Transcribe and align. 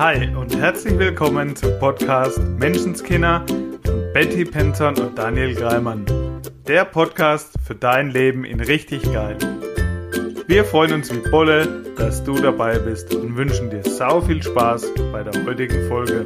Hi 0.00 0.34
und 0.34 0.56
herzlich 0.56 0.98
willkommen 0.98 1.54
zum 1.54 1.78
Podcast 1.78 2.38
Menschenskinder 2.38 3.44
von 3.84 4.12
Betty 4.14 4.46
Penton 4.46 4.98
und 4.98 5.18
Daniel 5.18 5.54
Greimann. 5.54 6.06
Der 6.66 6.86
Podcast 6.86 7.52
für 7.66 7.74
dein 7.74 8.08
Leben 8.08 8.46
in 8.46 8.60
richtig 8.60 9.02
geil. 9.12 9.36
Wir 10.46 10.64
freuen 10.64 10.94
uns 10.94 11.12
wie 11.12 11.30
Bolle, 11.30 11.84
dass 11.98 12.24
du 12.24 12.32
dabei 12.40 12.78
bist 12.78 13.14
und 13.14 13.36
wünschen 13.36 13.68
dir 13.68 13.82
sau 13.82 14.22
viel 14.22 14.42
Spaß 14.42 14.86
bei 15.12 15.22
der 15.22 15.44
heutigen 15.44 15.86
Folge. 15.86 16.24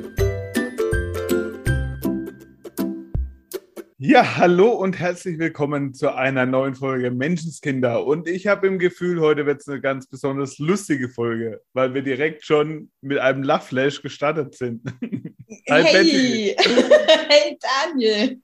Ja, 4.06 4.36
hallo 4.36 4.68
und 4.68 4.98
herzlich 4.98 5.38
willkommen 5.38 5.94
zu 5.94 6.14
einer 6.14 6.44
neuen 6.44 6.74
Folge 6.74 7.10
Menschenskinder. 7.10 8.04
Und 8.04 8.28
ich 8.28 8.46
habe 8.46 8.66
im 8.66 8.78
Gefühl, 8.78 9.18
heute 9.18 9.46
wird 9.46 9.62
es 9.62 9.68
eine 9.68 9.80
ganz 9.80 10.06
besonders 10.06 10.58
lustige 10.58 11.08
Folge, 11.08 11.62
weil 11.72 11.94
wir 11.94 12.02
direkt 12.02 12.44
schon 12.44 12.92
mit 13.00 13.16
einem 13.16 13.42
Lachflash 13.42 14.02
gestartet 14.02 14.56
sind. 14.56 14.82
Hi, 15.70 15.82
hey, 15.84 16.54
hey 17.28 17.58
Daniel. 17.58 18.42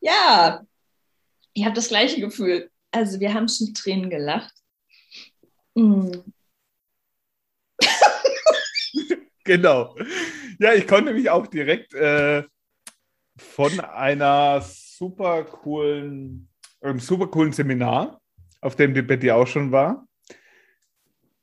Ja, 0.00 0.62
ich 1.54 1.64
habe 1.64 1.74
das 1.74 1.88
gleiche 1.88 2.20
Gefühl. 2.20 2.70
Also 2.90 3.18
wir 3.18 3.32
haben 3.32 3.48
schon 3.48 3.72
Tränen 3.72 4.10
gelacht. 4.10 4.52
Mm. 5.74 6.10
genau. 9.44 9.96
Ja, 10.58 10.74
ich 10.74 10.86
konnte 10.86 11.14
mich 11.14 11.30
auch 11.30 11.46
direkt 11.46 11.94
äh, 11.94 12.42
von 13.38 13.80
einer 13.80 14.60
super 14.98 15.44
coolen, 15.44 16.48
einem 16.80 16.98
super 16.98 17.28
coolen 17.28 17.52
Seminar, 17.52 18.20
auf 18.60 18.74
dem 18.74 18.94
die 18.94 19.02
Betty 19.02 19.30
auch 19.30 19.46
schon 19.46 19.70
war. 19.70 20.06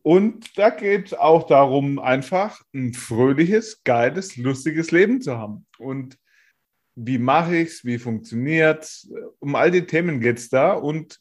Und 0.03 0.57
da 0.57 0.69
geht 0.69 1.07
es 1.07 1.13
auch 1.13 1.47
darum, 1.47 1.97
einfach 1.97 2.61
ein 2.73 2.93
fröhliches, 2.93 3.81
geiles, 3.83 4.35
lustiges 4.35 4.91
Leben 4.91 5.21
zu 5.21 5.37
haben. 5.37 5.65
Und 5.79 6.19
wie 6.95 7.17
mache 7.17 7.55
ich 7.55 7.69
es, 7.69 7.85
wie 7.85 7.97
funktioniert 7.97 8.83
es? 8.83 9.11
Um 9.39 9.55
all 9.55 9.71
die 9.71 9.85
Themen 9.85 10.19
geht 10.19 10.37
es 10.37 10.49
da. 10.49 10.73
Und 10.73 11.19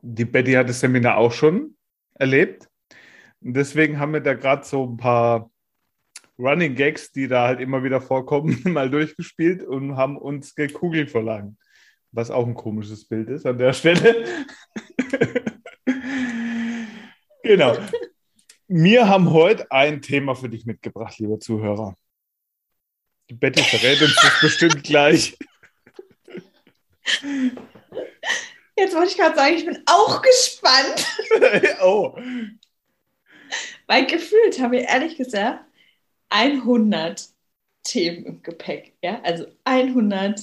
die 0.00 0.24
Betty 0.24 0.52
hat 0.52 0.68
das 0.68 0.80
Seminar 0.80 1.18
auch 1.18 1.32
schon 1.32 1.76
erlebt. 2.14 2.68
Und 3.40 3.54
deswegen 3.54 3.98
haben 3.98 4.12
wir 4.12 4.20
da 4.20 4.34
gerade 4.34 4.64
so 4.64 4.84
ein 4.84 4.96
paar 4.96 5.50
Running 6.38 6.74
Gags, 6.74 7.12
die 7.12 7.28
da 7.28 7.46
halt 7.46 7.60
immer 7.60 7.82
wieder 7.82 8.00
vorkommen, 8.00 8.60
mal 8.64 8.90
durchgespielt 8.90 9.62
und 9.62 9.96
haben 9.96 10.16
uns 10.18 10.54
gekugelt 10.54 11.10
verlangt. 11.10 11.58
Was 12.12 12.30
auch 12.30 12.46
ein 12.46 12.54
komisches 12.54 13.06
Bild 13.06 13.28
ist 13.28 13.46
an 13.46 13.58
der 13.58 13.72
Stelle. 13.72 14.24
genau. 17.42 17.76
Wir 18.68 19.08
haben 19.08 19.32
heute 19.32 19.70
ein 19.70 20.02
Thema 20.02 20.34
für 20.34 20.48
dich 20.48 20.66
mitgebracht, 20.66 21.18
lieber 21.18 21.38
Zuhörer. 21.38 21.96
Die 23.28 23.34
Betty 23.34 23.62
verrät 23.62 24.00
uns 24.00 24.16
das 24.16 24.40
bestimmt 24.40 24.82
gleich. 24.84 25.36
Jetzt 28.76 28.94
wollte 28.94 29.08
ich 29.08 29.16
gerade 29.16 29.36
sagen, 29.36 29.54
ich 29.56 29.66
bin 29.66 29.82
auch 29.86 30.22
gespannt. 30.22 31.06
oh. 31.82 32.16
Weil 33.86 34.06
gefühlt 34.06 34.60
habe 34.60 34.78
ich 34.78 34.84
ehrlich 34.84 35.16
gesagt 35.16 35.65
100 36.30 37.28
Themen 37.82 38.24
im 38.24 38.42
Gepäck. 38.42 38.96
Ja? 39.02 39.20
Also 39.22 39.46
100 39.64 40.40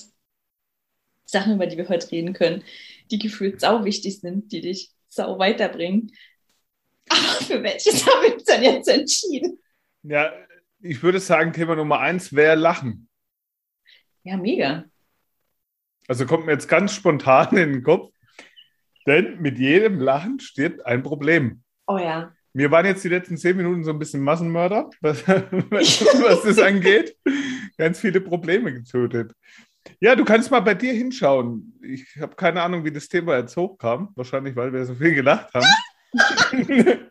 Sachen, 1.25 1.55
über 1.55 1.67
die 1.67 1.77
wir 1.77 1.89
heute 1.89 2.11
reden 2.11 2.33
können, 2.33 2.63
die 3.11 3.19
gefühlt 3.19 3.59
sau 3.59 3.85
wichtig 3.85 4.19
sind, 4.19 4.51
die 4.51 4.61
dich 4.61 4.91
sau 5.07 5.39
weiterbringen. 5.39 6.11
Aber 7.09 7.45
für 7.45 7.63
welches 7.63 8.05
haben 8.05 8.23
wir 8.23 8.33
uns 8.35 8.43
denn 8.43 8.63
jetzt 8.63 8.87
entschieden? 8.87 9.59
Ja, 10.03 10.31
ich 10.79 11.01
würde 11.01 11.19
sagen, 11.19 11.53
Thema 11.53 11.75
Nummer 11.75 11.99
eins 11.99 12.33
wäre 12.33 12.55
Lachen. 12.55 13.09
Ja, 14.23 14.37
mega. 14.37 14.85
Also 16.07 16.25
kommt 16.25 16.45
mir 16.45 16.53
jetzt 16.53 16.67
ganz 16.67 16.93
spontan 16.93 17.55
in 17.57 17.73
den 17.73 17.83
Kopf, 17.83 18.13
denn 19.05 19.39
mit 19.39 19.57
jedem 19.57 19.99
Lachen 19.99 20.39
stirbt 20.39 20.85
ein 20.85 21.03
Problem. 21.03 21.63
Oh 21.87 21.97
ja. 21.97 22.33
Wir 22.53 22.69
waren 22.69 22.85
jetzt 22.85 23.03
die 23.03 23.09
letzten 23.09 23.35
zehn 23.35 23.57
Minuten 23.57 23.83
so 23.83 23.89
ein 23.91 23.99
bisschen 23.99 24.21
Massenmörder, 24.21 24.89
was, 25.01 25.27
was 25.27 26.43
das 26.43 26.59
angeht. 26.59 27.17
Ganz 27.77 27.99
viele 27.99 28.21
Probleme 28.21 28.73
getötet. 28.73 29.33
Ja, 29.99 30.15
du 30.15 30.23
kannst 30.23 30.49
mal 30.51 30.61
bei 30.61 30.75
dir 30.75 30.93
hinschauen. 30.93 31.77
Ich 31.81 32.05
habe 32.21 32.35
keine 32.35 32.61
Ahnung, 32.61 32.85
wie 32.85 32.91
das 32.91 33.09
Thema 33.09 33.37
jetzt 33.37 33.57
hochkam. 33.57 34.11
Wahrscheinlich, 34.15 34.55
weil 34.55 34.71
wir 34.71 34.85
so 34.85 34.95
viel 34.95 35.13
gelacht 35.13 35.53
haben. 35.53 35.65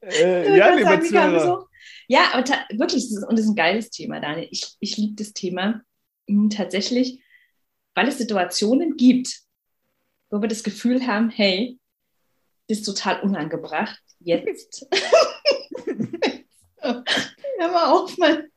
äh, 0.00 0.56
ja, 0.56 0.74
lieber 0.74 1.00
Zuhörer. 1.00 1.40
So, 1.40 1.66
ja, 2.08 2.30
aber 2.32 2.44
wirklich, 2.72 3.08
und 3.28 3.38
das 3.38 3.44
ist 3.44 3.50
ein 3.50 3.56
geiles 3.56 3.90
Thema, 3.90 4.20
Daniel. 4.20 4.48
Ich, 4.50 4.74
ich 4.80 4.96
liebe 4.96 5.14
das 5.14 5.32
Thema 5.32 5.82
hm, 6.26 6.50
tatsächlich, 6.50 7.22
weil 7.94 8.08
es 8.08 8.18
Situationen 8.18 8.96
gibt, 8.96 9.42
wo 10.30 10.40
wir 10.40 10.48
das 10.48 10.64
Gefühl 10.64 11.06
haben, 11.06 11.30
hey, 11.30 11.79
ist 12.70 12.84
total 12.84 13.20
unangebracht. 13.20 14.00
Jetzt. 14.20 14.86
Hör 16.80 17.04
mal 17.58 17.92
auf, 17.92 18.16
Mann. 18.16 18.48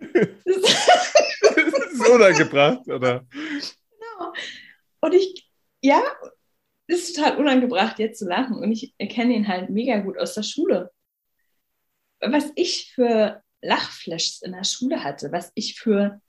Das 0.00 0.56
ist 0.56 2.08
unangebracht, 2.08 2.86
oder? 2.88 3.26
Genau. 3.30 4.32
Und 5.00 5.14
ich, 5.14 5.48
ja, 5.82 6.02
es 6.86 7.08
ist 7.08 7.16
total 7.16 7.38
unangebracht, 7.38 7.98
jetzt 7.98 8.18
zu 8.18 8.26
lachen. 8.26 8.56
Und 8.56 8.72
ich 8.72 8.94
erkenne 8.98 9.34
ihn 9.34 9.48
halt 9.48 9.70
mega 9.70 9.98
gut 9.98 10.18
aus 10.18 10.34
der 10.34 10.42
Schule. 10.42 10.90
Was 12.20 12.50
ich 12.56 12.92
für 12.94 13.42
Lachflashs 13.62 14.42
in 14.42 14.52
der 14.52 14.64
Schule 14.64 15.04
hatte, 15.04 15.32
was 15.32 15.52
ich 15.54 15.78
für 15.78 16.20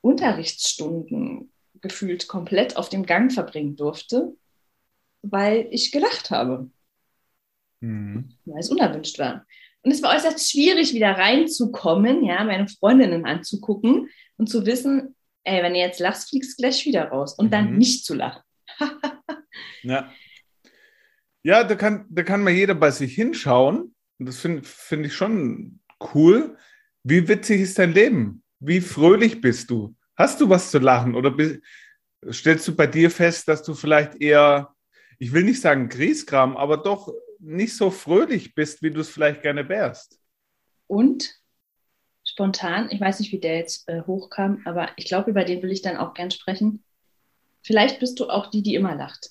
Unterrichtsstunden 0.00 1.52
gefühlt 1.80 2.28
komplett 2.28 2.76
auf 2.76 2.88
dem 2.88 3.04
Gang 3.04 3.32
verbringen 3.32 3.76
durfte, 3.76 4.36
weil 5.22 5.68
ich 5.70 5.92
gelacht 5.92 6.30
habe. 6.30 6.70
Mhm. 7.80 8.30
Weil 8.44 8.58
es 8.60 8.70
unerwünscht 8.70 9.18
war. 9.18 9.46
Und 9.82 9.92
es 9.92 10.02
war 10.02 10.14
äußerst 10.14 10.50
schwierig, 10.50 10.92
wieder 10.92 11.12
reinzukommen, 11.12 12.24
ja, 12.24 12.42
meine 12.44 12.68
Freundinnen 12.68 13.24
anzugucken 13.24 14.08
und 14.36 14.48
zu 14.48 14.66
wissen, 14.66 15.14
ey, 15.44 15.62
wenn 15.62 15.74
ihr 15.74 15.86
jetzt 15.86 16.00
lachst, 16.00 16.28
fliegst 16.28 16.58
du 16.58 16.62
gleich 16.62 16.84
wieder 16.84 17.08
raus. 17.08 17.34
Und 17.34 17.46
mhm. 17.46 17.50
dann 17.50 17.78
nicht 17.78 18.04
zu 18.04 18.14
lachen. 18.14 18.42
ja. 19.82 20.12
Ja, 21.42 21.64
da 21.64 21.74
kann, 21.76 22.04
da 22.10 22.22
kann 22.22 22.42
mal 22.42 22.52
jeder 22.52 22.74
bei 22.74 22.90
sich 22.90 23.14
hinschauen. 23.14 23.94
Und 24.18 24.26
das 24.26 24.40
finde 24.40 24.62
find 24.64 25.06
ich 25.06 25.14
schon 25.14 25.80
cool. 26.14 26.58
Wie 27.04 27.26
witzig 27.28 27.60
ist 27.60 27.78
dein 27.78 27.94
Leben? 27.94 28.42
Wie 28.58 28.80
fröhlich 28.80 29.40
bist 29.40 29.70
du? 29.70 29.94
Hast 30.16 30.40
du 30.40 30.48
was 30.48 30.70
zu 30.70 30.78
lachen? 30.80 31.14
Oder 31.14 31.34
stellst 32.30 32.66
du 32.66 32.74
bei 32.74 32.88
dir 32.88 33.10
fest, 33.10 33.46
dass 33.46 33.62
du 33.62 33.74
vielleicht 33.74 34.20
eher 34.20 34.74
ich 35.18 35.32
will 35.32 35.42
nicht 35.42 35.60
sagen 35.60 35.88
Grieskram, 35.88 36.56
aber 36.56 36.76
doch 36.78 37.12
nicht 37.38 37.76
so 37.76 37.90
fröhlich 37.90 38.54
bist, 38.54 38.82
wie 38.82 38.90
du 38.90 39.00
es 39.00 39.08
vielleicht 39.08 39.42
gerne 39.42 39.68
wärst. 39.68 40.18
Und 40.86 41.34
spontan, 42.24 42.88
ich 42.90 43.00
weiß 43.00 43.20
nicht, 43.20 43.32
wie 43.32 43.40
der 43.40 43.56
jetzt 43.56 43.88
äh, 43.88 44.02
hochkam, 44.02 44.62
aber 44.64 44.90
ich 44.96 45.06
glaube, 45.06 45.30
über 45.30 45.44
den 45.44 45.62
will 45.62 45.72
ich 45.72 45.82
dann 45.82 45.96
auch 45.96 46.14
gern 46.14 46.30
sprechen. 46.30 46.82
Vielleicht 47.62 48.00
bist 48.00 48.18
du 48.20 48.28
auch 48.28 48.50
die, 48.50 48.62
die 48.62 48.74
immer 48.74 48.94
lacht. 48.94 49.30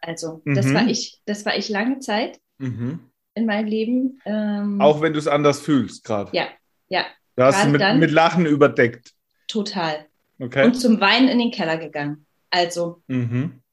Also, 0.00 0.42
mhm. 0.44 0.54
das 0.54 0.72
war 0.72 0.86
ich, 0.86 1.20
das 1.24 1.44
war 1.44 1.56
ich 1.56 1.68
lange 1.68 1.98
Zeit 1.98 2.38
mhm. 2.58 3.00
in 3.34 3.46
meinem 3.46 3.66
Leben. 3.66 4.20
Ähm, 4.24 4.80
auch 4.80 5.00
wenn 5.00 5.12
du 5.12 5.18
es 5.18 5.26
anders 5.26 5.60
fühlst, 5.60 6.04
gerade. 6.04 6.30
Ja, 6.36 6.48
ja. 6.88 7.04
Du 7.36 7.42
hast 7.42 7.64
es 7.64 7.66
mit, 7.66 7.82
mit 7.96 8.10
Lachen 8.12 8.46
überdeckt. 8.46 9.12
Total. 9.48 10.06
Okay. 10.38 10.64
Und 10.64 10.74
zum 10.74 11.00
Weinen 11.00 11.28
in 11.28 11.38
den 11.38 11.50
Keller 11.50 11.78
gegangen. 11.78 12.26
Also, 12.50 13.02
mhm 13.08 13.63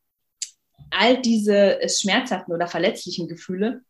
all 0.91 1.21
diese 1.21 1.81
äh, 1.81 1.89
schmerzhaften 1.89 2.53
oder 2.53 2.67
verletzlichen 2.67 3.27
Gefühle 3.27 3.83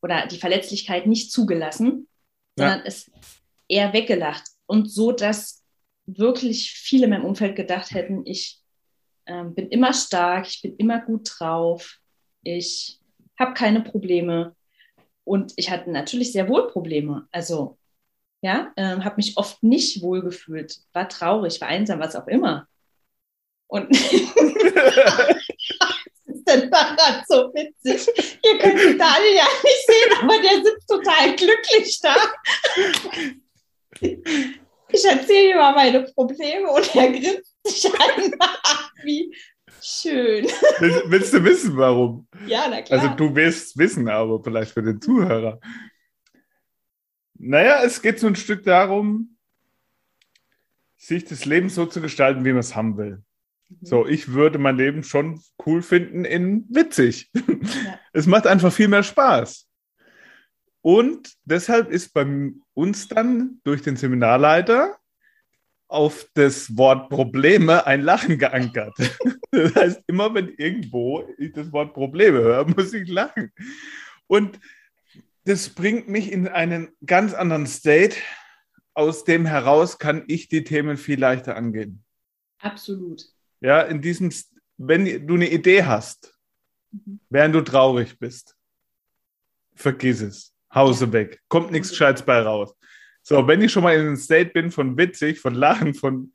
oder 0.00 0.26
die 0.26 0.38
Verletzlichkeit 0.38 1.06
nicht 1.06 1.32
zugelassen, 1.32 2.08
sondern 2.56 2.80
ja. 2.80 2.84
es 2.86 3.10
eher 3.68 3.92
weggelacht. 3.92 4.44
Und 4.66 4.90
so, 4.90 5.12
dass 5.12 5.62
wirklich 6.06 6.72
viele 6.72 7.04
in 7.04 7.10
meinem 7.10 7.24
Umfeld 7.24 7.56
gedacht 7.56 7.92
hätten, 7.92 8.22
ich 8.24 8.60
ähm, 9.26 9.54
bin 9.54 9.68
immer 9.68 9.92
stark, 9.92 10.48
ich 10.48 10.62
bin 10.62 10.76
immer 10.76 11.00
gut 11.00 11.30
drauf, 11.38 11.98
ich 12.42 13.00
habe 13.38 13.54
keine 13.54 13.82
Probleme. 13.82 14.54
Und 15.24 15.52
ich 15.56 15.70
hatte 15.70 15.90
natürlich 15.90 16.32
sehr 16.32 16.48
wohl 16.48 16.68
Probleme. 16.68 17.28
Also, 17.30 17.76
ja, 18.40 18.72
ähm, 18.76 19.04
habe 19.04 19.16
mich 19.16 19.36
oft 19.36 19.62
nicht 19.62 20.00
wohl 20.00 20.22
gefühlt, 20.22 20.78
war 20.94 21.08
traurig, 21.08 21.60
war 21.60 21.68
einsam, 21.68 22.00
was 22.00 22.16
auch 22.16 22.28
immer. 22.28 22.66
Und 23.66 23.90
denn 26.48 26.70
daran 26.70 27.22
so 27.28 27.52
witzig? 27.54 28.08
Ihr 28.44 28.58
könnt 28.58 28.80
den 28.80 28.98
Daniel 28.98 29.36
ja 29.36 29.46
nicht 29.62 29.86
sehen, 29.86 30.18
aber 30.22 30.40
der 30.40 30.64
sitzt 30.64 30.88
total 30.88 31.36
glücklich 31.36 32.00
da. 32.00 32.16
Ich 34.90 35.04
erzähle 35.04 35.50
ihm 35.50 35.56
mal 35.56 35.74
meine 35.74 36.02
Probleme 36.04 36.70
und 36.70 36.94
er 36.94 37.10
grinst 37.10 37.54
sich 37.64 37.92
an. 37.92 38.34
Wie 39.04 39.34
schön. 39.82 40.46
Willst, 40.78 41.02
willst, 41.10 41.34
du 41.34 41.44
wissen, 41.44 41.76
warum? 41.76 42.26
Ja, 42.46 42.66
na 42.70 42.82
klar. 42.82 43.00
Also 43.00 43.14
du 43.14 43.34
wirst 43.34 43.76
wissen, 43.76 44.08
aber 44.08 44.42
vielleicht 44.42 44.72
für 44.72 44.82
den 44.82 45.00
Zuhörer. 45.00 45.60
Naja, 47.34 47.82
es 47.84 48.02
geht 48.02 48.18
so 48.18 48.26
ein 48.26 48.36
Stück 48.36 48.64
darum, 48.64 49.36
sich 50.96 51.24
das 51.24 51.44
Leben 51.44 51.68
so 51.68 51.86
zu 51.86 52.00
gestalten, 52.00 52.44
wie 52.44 52.50
man 52.50 52.60
es 52.60 52.74
haben 52.74 52.96
will. 52.96 53.22
Mhm. 53.68 53.76
So, 53.80 54.06
ich 54.06 54.32
würde 54.32 54.58
mein 54.58 54.76
Leben 54.76 55.02
schon 55.02 55.40
cool 55.66 55.82
finden 55.82 56.24
in 56.24 56.64
witzig. 56.68 57.30
Ja. 57.84 58.00
Es 58.12 58.26
macht 58.26 58.46
einfach 58.46 58.72
viel 58.72 58.88
mehr 58.88 59.02
Spaß. 59.02 59.68
Und 60.80 61.34
deshalb 61.44 61.90
ist 61.90 62.14
bei 62.14 62.52
uns 62.74 63.08
dann 63.08 63.60
durch 63.64 63.82
den 63.82 63.96
Seminarleiter 63.96 64.98
auf 65.88 66.28
das 66.34 66.76
Wort 66.76 67.10
Probleme 67.10 67.86
ein 67.86 68.02
Lachen 68.02 68.38
geankert. 68.38 68.94
Das 69.50 69.74
heißt, 69.74 70.02
immer 70.06 70.34
wenn 70.34 70.48
irgendwo 70.48 71.26
ich 71.38 71.52
das 71.52 71.72
Wort 71.72 71.94
Probleme 71.94 72.38
höre, 72.38 72.66
muss 72.76 72.92
ich 72.92 73.08
lachen. 73.08 73.50
Und 74.26 74.60
das 75.44 75.70
bringt 75.70 76.06
mich 76.06 76.30
in 76.30 76.48
einen 76.48 76.90
ganz 77.06 77.32
anderen 77.32 77.66
State. 77.66 78.16
Aus 78.92 79.24
dem 79.24 79.46
heraus 79.46 79.98
kann 79.98 80.24
ich 80.26 80.48
die 80.48 80.64
Themen 80.64 80.98
viel 80.98 81.18
leichter 81.18 81.56
angehen. 81.56 82.04
Absolut. 82.58 83.24
Ja, 83.60 83.82
in 83.82 84.00
diesem, 84.00 84.32
wenn 84.76 85.26
du 85.26 85.34
eine 85.34 85.50
Idee 85.50 85.84
hast, 85.84 86.34
mhm. 86.90 87.20
während 87.28 87.54
du 87.54 87.60
traurig 87.62 88.18
bist, 88.18 88.56
vergiss 89.74 90.20
es. 90.20 90.54
Hause 90.74 91.12
weg. 91.12 91.40
Kommt 91.48 91.70
nichts 91.70 91.90
Gescheites 91.90 92.22
bei 92.22 92.40
raus. 92.40 92.74
So, 93.22 93.46
wenn 93.46 93.62
ich 93.62 93.72
schon 93.72 93.82
mal 93.82 93.94
in 93.94 94.00
einem 94.00 94.16
State 94.16 94.50
bin 94.50 94.70
von 94.70 94.96
witzig, 94.96 95.40
von 95.40 95.54
Lachen, 95.54 95.94
von 95.94 96.32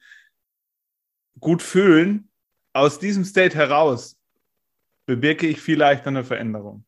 gut 1.39 1.61
fühlen, 1.61 2.29
aus 2.73 2.99
diesem 2.99 3.23
State 3.23 3.55
heraus 3.55 4.19
bewirke 5.05 5.47
ich 5.47 5.61
vielleicht 5.61 6.07
eine 6.07 6.23
Veränderung. 6.23 6.85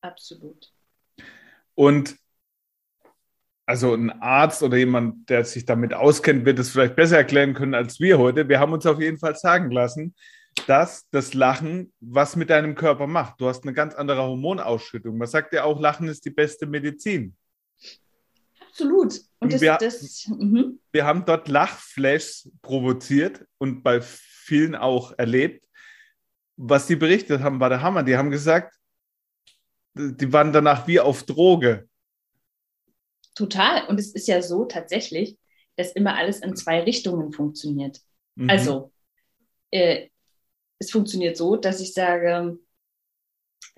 Absolut. 0.00 0.72
Und 1.74 2.16
also 3.66 3.94
ein 3.94 4.10
Arzt 4.20 4.62
oder 4.62 4.76
jemand, 4.76 5.28
der 5.30 5.44
sich 5.44 5.64
damit 5.64 5.94
auskennt, 5.94 6.44
wird 6.44 6.58
es 6.58 6.70
vielleicht 6.70 6.96
besser 6.96 7.16
erklären 7.16 7.54
können 7.54 7.74
als 7.74 7.98
wir 8.00 8.18
heute. 8.18 8.48
Wir 8.48 8.60
haben 8.60 8.72
uns 8.72 8.86
auf 8.86 9.00
jeden 9.00 9.18
Fall 9.18 9.36
sagen 9.36 9.70
lassen, 9.70 10.14
dass 10.66 11.08
das 11.10 11.34
Lachen 11.34 11.92
was 12.00 12.36
mit 12.36 12.50
deinem 12.50 12.74
Körper 12.74 13.06
macht. 13.06 13.40
Du 13.40 13.48
hast 13.48 13.64
eine 13.64 13.72
ganz 13.72 13.94
andere 13.94 14.22
Hormonausschüttung. 14.22 15.16
Man 15.16 15.28
sagt 15.28 15.52
ja 15.52 15.64
auch, 15.64 15.80
Lachen 15.80 16.08
ist 16.08 16.24
die 16.24 16.30
beste 16.30 16.66
Medizin. 16.66 17.34
Absolut. 18.68 19.20
Und 19.38 19.52
das, 19.52 19.60
wir, 19.60 19.76
das, 19.78 20.26
mhm. 20.28 20.80
wir 20.92 21.04
haben 21.04 21.24
dort 21.24 21.48
Lachflashs 21.48 22.50
provoziert 22.60 23.46
und 23.58 23.82
bei 23.82 24.00
vielen 24.00 24.74
auch 24.74 25.12
erlebt. 25.16 25.66
Was 26.56 26.86
die 26.86 26.96
berichtet 26.96 27.40
haben, 27.40 27.60
war 27.60 27.68
der 27.68 27.82
Hammer. 27.82 28.02
Die 28.02 28.16
haben 28.16 28.30
gesagt, 28.30 28.74
die 29.94 30.32
waren 30.32 30.52
danach 30.52 30.86
wie 30.86 31.00
auf 31.00 31.22
Droge. 31.22 31.88
Total. 33.34 33.86
Und 33.86 33.98
es 33.98 34.12
ist 34.12 34.28
ja 34.28 34.42
so 34.42 34.64
tatsächlich, 34.64 35.38
dass 35.76 35.92
immer 35.92 36.16
alles 36.16 36.40
in 36.40 36.56
zwei 36.56 36.82
Richtungen 36.82 37.32
funktioniert. 37.32 38.00
Mhm. 38.36 38.50
Also, 38.50 38.92
äh, 39.70 40.08
es 40.78 40.90
funktioniert 40.90 41.36
so, 41.36 41.56
dass 41.56 41.80
ich 41.80 41.94
sage, 41.94 42.58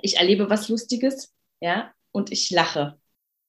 ich 0.03 0.17
erlebe 0.17 0.51
was 0.51 0.69
Lustiges, 0.69 1.35
ja, 1.61 1.93
und 2.13 2.33
ich 2.33 2.51
lache. 2.51 2.99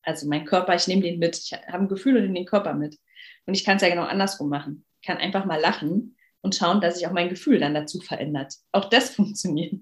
Also 0.02 0.28
mein 0.28 0.46
Körper, 0.46 0.76
ich 0.76 0.88
nehme 0.88 1.02
den 1.02 1.20
mit. 1.20 1.38
Ich 1.38 1.54
habe 1.54 1.84
ein 1.84 1.88
Gefühl 1.88 2.16
und 2.16 2.24
nehme 2.24 2.36
den 2.36 2.46
Körper 2.46 2.74
mit. 2.74 2.98
Und 3.46 3.54
ich 3.54 3.66
kann 3.66 3.78
es 3.78 3.82
ja 3.82 3.90
genau 3.90 4.04
andersrum 4.04 4.50
machen. 4.50 4.86
Ich 5.02 5.08
kann 5.08 5.18
einfach 5.18 5.46
mal 5.46 5.60
lachen 5.60 6.18
und 6.42 6.56
schauen, 6.56 6.82
dass 6.82 6.96
sich 6.98 7.08
auch 7.08 7.12
mein 7.12 7.30
Gefühl 7.30 7.60
dann 7.60 7.74
dazu 7.74 8.00
verändert. 8.00 8.54
Auch 8.72 8.90
das 8.90 9.10
funktioniert. 9.16 9.82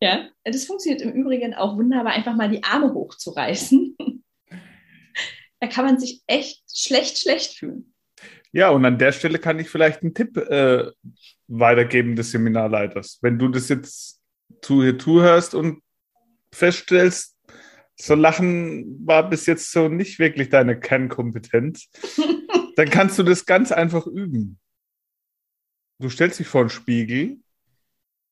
Ja, 0.00 0.28
das 0.42 0.64
funktioniert 0.64 1.02
im 1.02 1.12
Übrigen 1.12 1.54
auch 1.54 1.76
wunderbar, 1.76 2.12
einfach 2.12 2.34
mal 2.34 2.48
die 2.48 2.64
Arme 2.64 2.92
hochzureißen. 2.92 3.83
Da 5.60 5.66
kann 5.66 5.84
man 5.84 5.98
sich 5.98 6.22
echt 6.26 6.64
schlecht, 6.74 7.18
schlecht 7.18 7.58
fühlen. 7.58 7.94
Ja, 8.52 8.70
und 8.70 8.84
an 8.84 8.98
der 8.98 9.12
Stelle 9.12 9.38
kann 9.38 9.58
ich 9.58 9.68
vielleicht 9.68 10.02
einen 10.02 10.14
Tipp 10.14 10.36
äh, 10.36 10.90
weitergeben 11.48 12.16
des 12.16 12.30
Seminarleiters. 12.30 13.18
Wenn 13.20 13.38
du 13.38 13.48
das 13.48 13.68
jetzt 13.68 14.20
zu 14.62 14.82
hier 14.82 14.98
zuhörst 14.98 15.54
und 15.54 15.82
feststellst, 16.52 17.36
so 17.96 18.14
Lachen 18.14 19.06
war 19.06 19.28
bis 19.28 19.46
jetzt 19.46 19.70
so 19.72 19.88
nicht 19.88 20.18
wirklich 20.18 20.50
deine 20.50 20.78
Kernkompetenz, 20.78 21.88
dann 22.76 22.90
kannst 22.90 23.18
du 23.18 23.22
das 23.22 23.46
ganz 23.46 23.72
einfach 23.72 24.06
üben. 24.06 24.58
Du 25.98 26.08
stellst 26.08 26.38
dich 26.38 26.48
vor 26.48 26.62
einen 26.62 26.70
Spiegel 26.70 27.38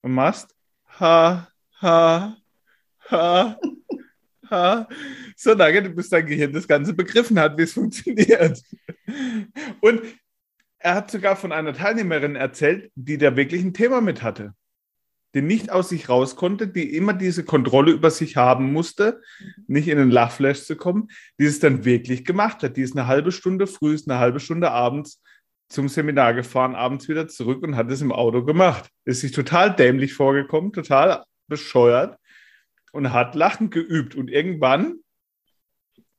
und 0.03 0.13
machst 0.13 0.55
ha, 1.01 1.49
ha, 1.81 2.37
ha, 3.11 3.59
ha, 4.53 4.89
so 5.37 5.55
lange, 5.55 5.91
bis 5.91 6.09
dein 6.09 6.27
Gehirn 6.27 6.53
das 6.53 6.69
Ganze 6.69 6.95
begriffen 6.95 7.39
hat, 7.41 7.59
wie 7.59 7.63
es 7.63 7.73
funktioniert. 7.73 8.63
Und 9.81 10.03
er 10.79 10.95
hat 10.95 11.11
sogar 11.11 11.37
von 11.37 11.53
einer 11.53 11.73
Teilnehmerin 11.73 12.37
erzählt, 12.37 12.91
die 12.95 13.19
da 13.19 13.37
wirklich 13.37 13.63
ein 13.63 13.75
Thema 13.75 14.01
mit 14.01 14.23
hatte 14.23 14.55
die 15.35 15.43
nicht 15.43 15.71
aus 15.71 15.89
sich 15.89 16.09
raus 16.09 16.37
konnte, 16.37 16.69
die 16.69 16.95
immer 16.95 17.15
diese 17.15 17.45
Kontrolle 17.45 17.93
über 17.93 18.11
sich 18.11 18.37
haben 18.37 18.73
musste, 18.73 19.21
nicht 19.67 19.89
in 19.89 19.99
den 19.99 20.11
Lachflash 20.11 20.65
zu 20.65 20.77
kommen, 20.77 21.09
die 21.39 21.47
es 21.47 21.59
dann 21.59 21.85
wirklich 21.85 22.25
gemacht 22.25 22.63
hat. 22.63 22.77
Die 22.77 22.83
ist 22.83 22.97
eine 22.97 23.07
halbe 23.07 23.33
Stunde 23.33 23.67
früh, 23.67 23.95
ist 23.95 24.11
eine 24.11 24.19
halbe 24.19 24.41
Stunde 24.41 24.71
abends 24.71 25.23
zum 25.69 25.89
Seminar 25.89 26.35
gefahren, 26.35 26.75
abends 26.75 27.09
wieder 27.09 27.29
zurück 27.29 27.63
und 27.63 27.77
hat 27.77 27.91
es 27.91 28.03
im 28.03 28.13
Auto 28.13 28.45
gemacht. 28.45 28.91
Ist 29.07 29.23
sich 29.23 29.33
total 29.33 29.75
dämlich 29.75 30.13
vorgekommen, 30.13 30.73
total 30.73 31.25
bescheuert 31.49 32.19
und 32.93 33.13
hat 33.13 33.35
Lachen 33.35 33.71
geübt. 33.71 34.15
Und 34.15 34.31
irgendwann 34.31 35.01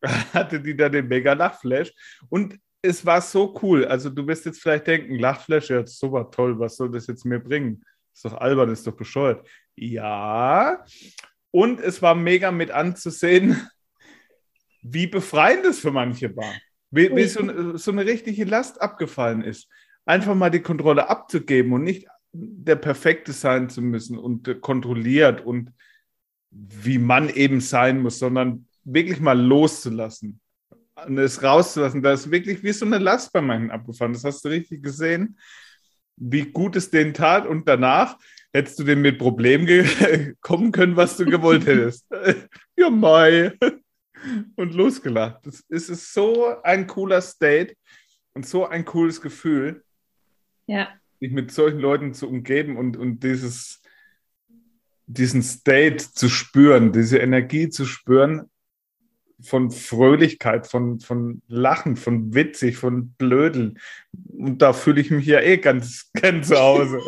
hatte 0.33 0.59
die 0.59 0.75
da 0.75 0.89
den 0.89 1.07
mega 1.07 1.33
Lachflash. 1.33 1.93
Und 2.29 2.59
es 2.81 3.05
war 3.05 3.21
so 3.21 3.57
cool. 3.61 3.85
Also 3.85 4.09
du 4.09 4.27
wirst 4.27 4.45
jetzt 4.45 4.61
vielleicht 4.61 4.87
denken, 4.87 5.17
Lachflash, 5.17 5.69
ja, 5.69 5.87
super 5.87 6.29
toll, 6.29 6.59
was 6.59 6.75
soll 6.75 6.91
das 6.91 7.07
jetzt 7.07 7.25
mir 7.25 7.39
bringen? 7.39 7.83
Ist 8.13 8.25
doch 8.25 8.33
albern, 8.33 8.69
ist 8.69 8.85
doch 8.85 8.95
bescheuert. 8.95 9.47
Ja. 9.75 10.83
Und 11.51 11.79
es 11.79 12.01
war 12.01 12.15
mega 12.15 12.51
mit 12.51 12.71
anzusehen, 12.71 13.67
wie 14.81 15.07
befreiend 15.07 15.65
es 15.65 15.79
für 15.79 15.91
manche 15.91 16.35
war. 16.35 16.53
Wie, 16.91 17.15
wie 17.15 17.25
so, 17.25 17.77
so 17.77 17.91
eine 17.91 18.05
richtige 18.05 18.43
Last 18.43 18.81
abgefallen 18.81 19.43
ist. 19.43 19.67
Einfach 20.05 20.35
mal 20.35 20.51
die 20.51 20.61
Kontrolle 20.61 21.09
abzugeben 21.09 21.73
und 21.73 21.83
nicht 21.83 22.07
der 22.33 22.75
Perfekte 22.75 23.31
sein 23.31 23.69
zu 23.69 23.81
müssen 23.81 24.17
und 24.17 24.61
kontrolliert 24.61 25.41
und 25.41 25.71
wie 26.53 26.97
man 26.97 27.29
eben 27.29 27.61
sein 27.61 27.99
muss, 28.01 28.19
sondern 28.19 28.67
wirklich 28.83 29.19
mal 29.19 29.39
loszulassen 29.39 30.39
und 31.05 31.17
es 31.17 31.41
rauszulassen. 31.41 32.01
Da 32.01 32.13
ist 32.13 32.31
wirklich 32.31 32.63
wie 32.63 32.73
so 32.73 32.85
eine 32.85 32.97
Last 32.97 33.33
bei 33.33 33.41
manchen 33.41 33.71
abgefallen. 33.71 34.13
Das 34.13 34.23
hast 34.23 34.45
du 34.45 34.49
richtig 34.49 34.83
gesehen 34.83 35.37
wie 36.15 36.51
gut 36.51 36.75
es 36.75 36.89
denen 36.89 37.13
tat 37.13 37.45
und 37.45 37.67
danach 37.67 38.17
hättest 38.53 38.79
du 38.79 38.83
dem 38.83 39.01
mit 39.01 39.17
Problemen 39.17 39.67
kommen 40.41 40.71
können, 40.71 40.95
was 40.95 41.17
du 41.17 41.25
gewollt 41.25 41.65
hättest. 41.65 42.05
ja, 42.77 42.89
Mai. 42.89 43.53
Und 44.55 44.73
losgelacht. 44.73 45.45
Das 45.45 45.59
ist 45.67 46.13
so 46.13 46.61
ein 46.63 46.87
cooler 46.87 47.19
State 47.19 47.75
und 48.33 48.45
so 48.45 48.65
ein 48.65 48.85
cooles 48.85 49.19
Gefühl. 49.19 49.83
Ja. 50.65 50.87
Sich 51.19 51.33
mit 51.33 51.51
solchen 51.51 51.79
Leuten 51.79 52.13
zu 52.13 52.29
umgeben 52.29 52.77
und, 52.77 52.95
und 52.95 53.21
dieses, 53.21 53.81
diesen 55.13 55.43
State 55.43 56.13
zu 56.13 56.29
spüren, 56.29 56.91
diese 56.91 57.17
Energie 57.17 57.69
zu 57.69 57.85
spüren, 57.85 58.49
von 59.41 59.71
Fröhlichkeit, 59.71 60.67
von, 60.67 60.99
von 60.99 61.41
Lachen, 61.47 61.97
von 61.97 62.33
witzig, 62.33 62.77
von 62.77 63.11
Blödeln. 63.11 63.79
Und 64.29 64.61
da 64.61 64.73
fühle 64.73 65.01
ich 65.01 65.11
mich 65.11 65.25
ja 65.25 65.41
eh 65.41 65.57
ganz 65.57 66.11
gern 66.13 66.43
zu 66.43 66.57
Hause. 66.57 66.99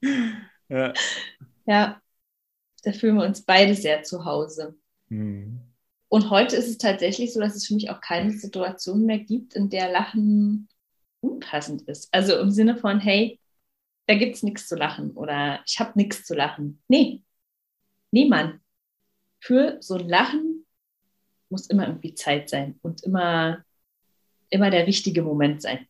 ja. 0.68 0.92
ja, 1.66 2.00
da 2.82 2.92
fühlen 2.92 3.16
wir 3.16 3.26
uns 3.26 3.42
beide 3.42 3.74
sehr 3.74 4.02
zu 4.02 4.24
Hause. 4.24 4.74
Hm. 5.08 5.60
Und 6.08 6.30
heute 6.30 6.56
ist 6.56 6.68
es 6.68 6.78
tatsächlich 6.78 7.32
so, 7.32 7.40
dass 7.40 7.54
es 7.54 7.66
für 7.66 7.74
mich 7.74 7.90
auch 7.90 8.00
keine 8.00 8.32
Situation 8.32 9.06
mehr 9.06 9.18
gibt, 9.18 9.54
in 9.54 9.70
der 9.70 9.92
Lachen 9.92 10.68
unpassend 11.20 11.82
ist. 11.82 12.08
Also 12.12 12.36
im 12.38 12.50
Sinne 12.50 12.76
von, 12.76 12.98
hey, 12.98 13.38
da 14.10 14.16
gibt 14.16 14.34
es 14.34 14.42
nichts 14.42 14.66
zu 14.66 14.74
lachen 14.74 15.12
oder 15.12 15.62
ich 15.64 15.78
habe 15.78 15.92
nichts 15.94 16.24
zu 16.24 16.34
lachen. 16.34 16.82
Nee, 16.88 17.22
niemand. 18.10 18.60
Für 19.40 19.80
so 19.80 19.94
ein 19.94 20.08
Lachen 20.08 20.66
muss 21.48 21.68
immer 21.68 21.86
irgendwie 21.86 22.14
Zeit 22.14 22.48
sein 22.50 22.76
und 22.82 23.04
immer, 23.04 23.64
immer 24.48 24.68
der 24.70 24.88
richtige 24.88 25.22
Moment 25.22 25.62
sein. 25.62 25.86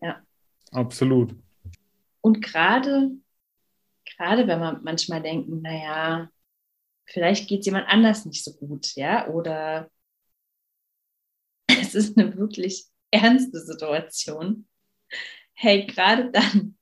Ja. 0.00 0.24
Absolut. 0.70 1.34
Und 2.20 2.40
gerade, 2.40 3.10
gerade 4.16 4.46
wenn 4.46 4.60
man 4.60 4.84
manchmal 4.84 5.20
denken, 5.20 5.60
naja, 5.60 6.30
vielleicht 7.04 7.48
geht 7.48 7.60
es 7.60 7.66
jemand 7.66 7.88
anders 7.88 8.26
nicht 8.26 8.44
so 8.44 8.54
gut, 8.54 8.94
ja, 8.94 9.26
oder 9.26 9.90
es 11.66 11.96
ist 11.96 12.16
eine 12.16 12.36
wirklich 12.36 12.86
ernste 13.10 13.58
Situation. 13.58 14.68
Hey, 15.54 15.84
gerade 15.84 16.30
dann, 16.30 16.77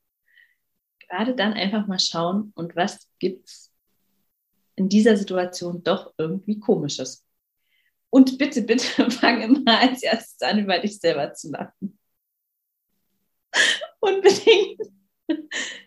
gerade 1.07 1.35
dann 1.35 1.53
einfach 1.53 1.87
mal 1.87 1.99
schauen 1.99 2.51
und 2.55 2.75
was 2.75 3.09
gibt's 3.19 3.73
in 4.75 4.89
dieser 4.89 5.17
Situation 5.17 5.83
doch 5.83 6.13
irgendwie 6.17 6.59
komisches. 6.59 7.25
Und 8.09 8.37
bitte, 8.37 8.61
bitte 8.61 9.09
fang 9.11 9.41
immer 9.41 9.79
als 9.79 10.03
erstes 10.03 10.41
an, 10.41 10.59
über 10.59 10.79
dich 10.79 10.99
selber 10.99 11.33
zu 11.33 11.51
lachen. 11.51 11.99
Unbedingt 13.99 14.81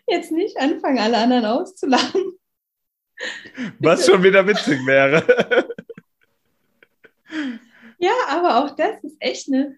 jetzt 0.07 0.31
nicht 0.31 0.57
anfangen, 0.57 0.99
alle 0.99 1.17
anderen 1.17 1.45
auszulachen. 1.45 2.33
Was 3.79 4.05
schon 4.05 4.23
wieder 4.23 4.45
witzig 4.45 4.85
wäre. 4.85 5.67
Ja, 8.03 8.11
aber 8.29 8.57
auch 8.57 8.75
das 8.75 9.01
ist 9.03 9.15
echt 9.19 9.47
eine, 9.47 9.77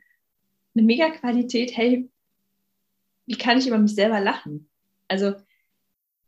eine 0.74 0.86
Mega-Qualität. 0.86 1.76
Hey, 1.76 2.10
wie 3.26 3.38
kann 3.38 3.58
ich 3.58 3.68
über 3.68 3.78
mich 3.78 3.96
selber 3.96 4.22
lachen? 4.22 4.70
Also, 5.14 5.36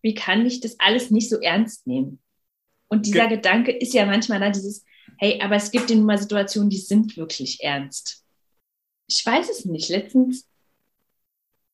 wie 0.04 0.14
kann 0.14 0.46
ich 0.46 0.60
das 0.60 0.80
alles 0.80 1.10
nicht 1.10 1.28
so 1.28 1.40
ernst 1.42 1.88
nehmen? 1.88 2.20
Und 2.88 3.08
dieser 3.08 3.28
Ge 3.28 3.38
Gedanke 3.38 3.72
ist 3.72 3.96
ja 3.96 4.06
manchmal 4.06 4.40
da, 4.40 4.52
dieses, 4.52 4.86
hey, 5.18 5.42
aber 5.42 5.56
es 5.56 5.72
gibt 5.72 5.90
ja 5.90 5.96
nun 5.96 6.06
mal 6.06 6.20
Situationen, 6.20 6.70
die 6.70 6.78
sind 6.78 7.18
wirklich 7.18 7.64
ernst. 7.64 8.24
Ich 9.08 9.26
weiß 9.26 9.50
es 9.50 9.66
nicht. 9.66 9.90
Letztens, 9.90 10.48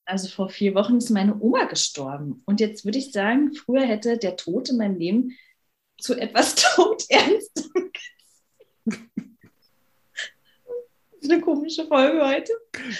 also 0.06 0.30
vor 0.30 0.48
vier 0.48 0.74
Wochen, 0.74 0.98
ist 0.98 1.10
meine 1.10 1.38
Oma 1.41 1.65
gestorben. 1.65 2.41
Und 2.46 2.62
jetzt 2.62 2.86
würde 2.86 2.98
ich 2.98 3.12
sagen, 3.12 3.53
früher 3.53 3.86
hätte 3.86 4.18
der 4.18 4.38
Tod 4.38 4.70
in 4.70 4.77
meinem 4.77 4.98
Leben 4.98 5.38
zu 6.00 6.15
etwas 6.15 6.56
todernst. 6.75 7.70
eine 11.30 11.41
komische 11.41 11.86
Folge 11.88 12.25
heute. 12.25 12.53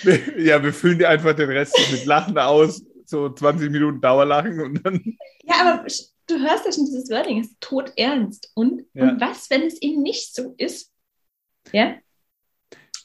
Ja, 0.38 0.62
wir 0.64 0.74
füllen 0.74 1.00
dir 1.00 1.10
einfach 1.10 1.36
den 1.36 1.50
Rest 1.50 1.78
mit 1.92 2.06
Lachen 2.06 2.38
aus. 2.38 2.84
So 3.12 3.30
20 3.30 3.70
Minuten 3.70 4.00
Dauerlachen 4.00 4.62
und 4.62 4.86
dann. 4.86 5.18
Ja, 5.44 5.56
aber 5.60 5.86
du 6.28 6.40
hörst 6.40 6.66
ja 6.66 6.72
schon 6.72 6.86
dieses 6.86 7.10
Wording, 7.10 7.42
es 7.42 7.48
ist 7.48 7.60
todernst. 7.60 8.50
Und, 8.56 8.86
ja. 8.94 9.10
und 9.10 9.20
was, 9.20 9.50
wenn 9.50 9.64
es 9.64 9.82
eben 9.82 10.02
nicht 10.02 10.34
so 10.34 10.56
ist? 10.58 10.94
Ja? 11.74 11.96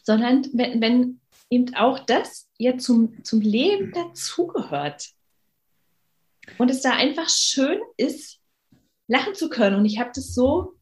Sondern 0.04 0.46
wenn, 0.52 0.80
wenn 0.80 1.20
eben 1.50 1.74
auch 1.74 1.98
das 1.98 2.48
ja 2.56 2.78
zum, 2.78 3.24
zum 3.24 3.40
Leben 3.40 3.90
dazugehört. 3.90 5.08
Und 6.56 6.70
es 6.70 6.82
da 6.82 6.92
einfach 6.92 7.28
schön 7.28 7.80
ist, 7.96 8.38
lachen 9.08 9.34
zu 9.34 9.48
können. 9.48 9.74
Und 9.74 9.86
ich 9.86 9.98
habe 9.98 10.12
das 10.14 10.34
so, 10.34 10.74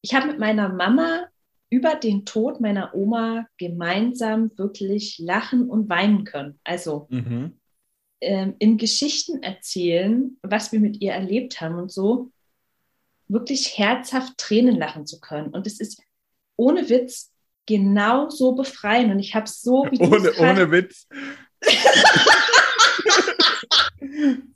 ich 0.00 0.14
habe 0.14 0.28
mit 0.28 0.38
meiner 0.38 0.68
Mama 0.68 1.26
über 1.70 1.96
den 1.96 2.24
Tod 2.24 2.60
meiner 2.60 2.94
Oma 2.94 3.48
gemeinsam 3.58 4.56
wirklich 4.56 5.18
lachen 5.18 5.68
und 5.68 5.88
weinen 5.88 6.22
können. 6.22 6.60
Also 6.62 7.08
mhm 7.10 7.59
ähm, 8.20 8.54
in 8.58 8.76
Geschichten 8.76 9.42
erzählen, 9.42 10.36
was 10.42 10.72
wir 10.72 10.80
mit 10.80 11.00
ihr 11.00 11.12
erlebt 11.12 11.60
haben 11.60 11.76
und 11.76 11.90
so, 11.90 12.30
wirklich 13.28 13.78
herzhaft 13.78 14.36
Tränen 14.38 14.76
lachen 14.76 15.06
zu 15.06 15.20
können. 15.20 15.48
Und 15.48 15.66
es 15.66 15.80
ist 15.80 16.02
ohne 16.56 16.88
Witz 16.88 17.32
genauso 17.66 18.52
befreiend. 18.52 19.12
Und 19.12 19.20
ich 19.20 19.34
habe 19.34 19.48
so 19.48 19.86
wie 19.90 20.00
ohne, 20.00 20.32
ohne 20.38 20.70
Witz. 20.70 21.06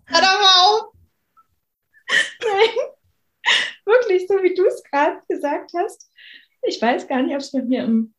Hör 0.06 0.20
doch 0.20 0.40
mal 0.40 0.62
auf. 0.64 0.94
Nein, 2.42 2.70
wirklich, 3.84 4.26
so 4.28 4.34
wie 4.42 4.54
du 4.54 4.66
es 4.66 4.82
gerade 4.84 5.20
gesagt 5.28 5.70
hast. 5.76 6.10
Ich 6.62 6.80
weiß 6.80 7.06
gar 7.06 7.22
nicht, 7.22 7.34
ob 7.34 7.40
es 7.40 7.52
bei 7.52 7.62
mir 7.62 7.84
im. 7.84 8.14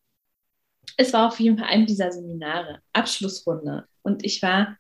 Es 0.98 1.12
war 1.14 1.28
auf 1.28 1.40
jeden 1.40 1.58
Fall 1.58 1.68
einem 1.68 1.86
dieser 1.86 2.12
Seminare, 2.12 2.80
Abschlussrunde. 2.94 3.86
Und 4.02 4.24
ich 4.24 4.42
war 4.42 4.78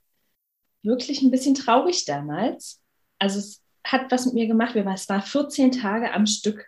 wirklich 0.86 1.22
ein 1.22 1.32
bisschen 1.32 1.56
traurig 1.56 2.06
damals. 2.06 2.82
Also 3.20 3.39
es 3.39 3.62
hat 3.84 4.12
was 4.12 4.25
mit 4.25 4.36
mir 4.36 4.48
gemacht. 4.48 4.75
Es 4.75 5.10
war 5.10 5.22
14 5.22 5.72
Tage 5.72 6.12
am 6.12 6.25
Stück. 6.25 6.65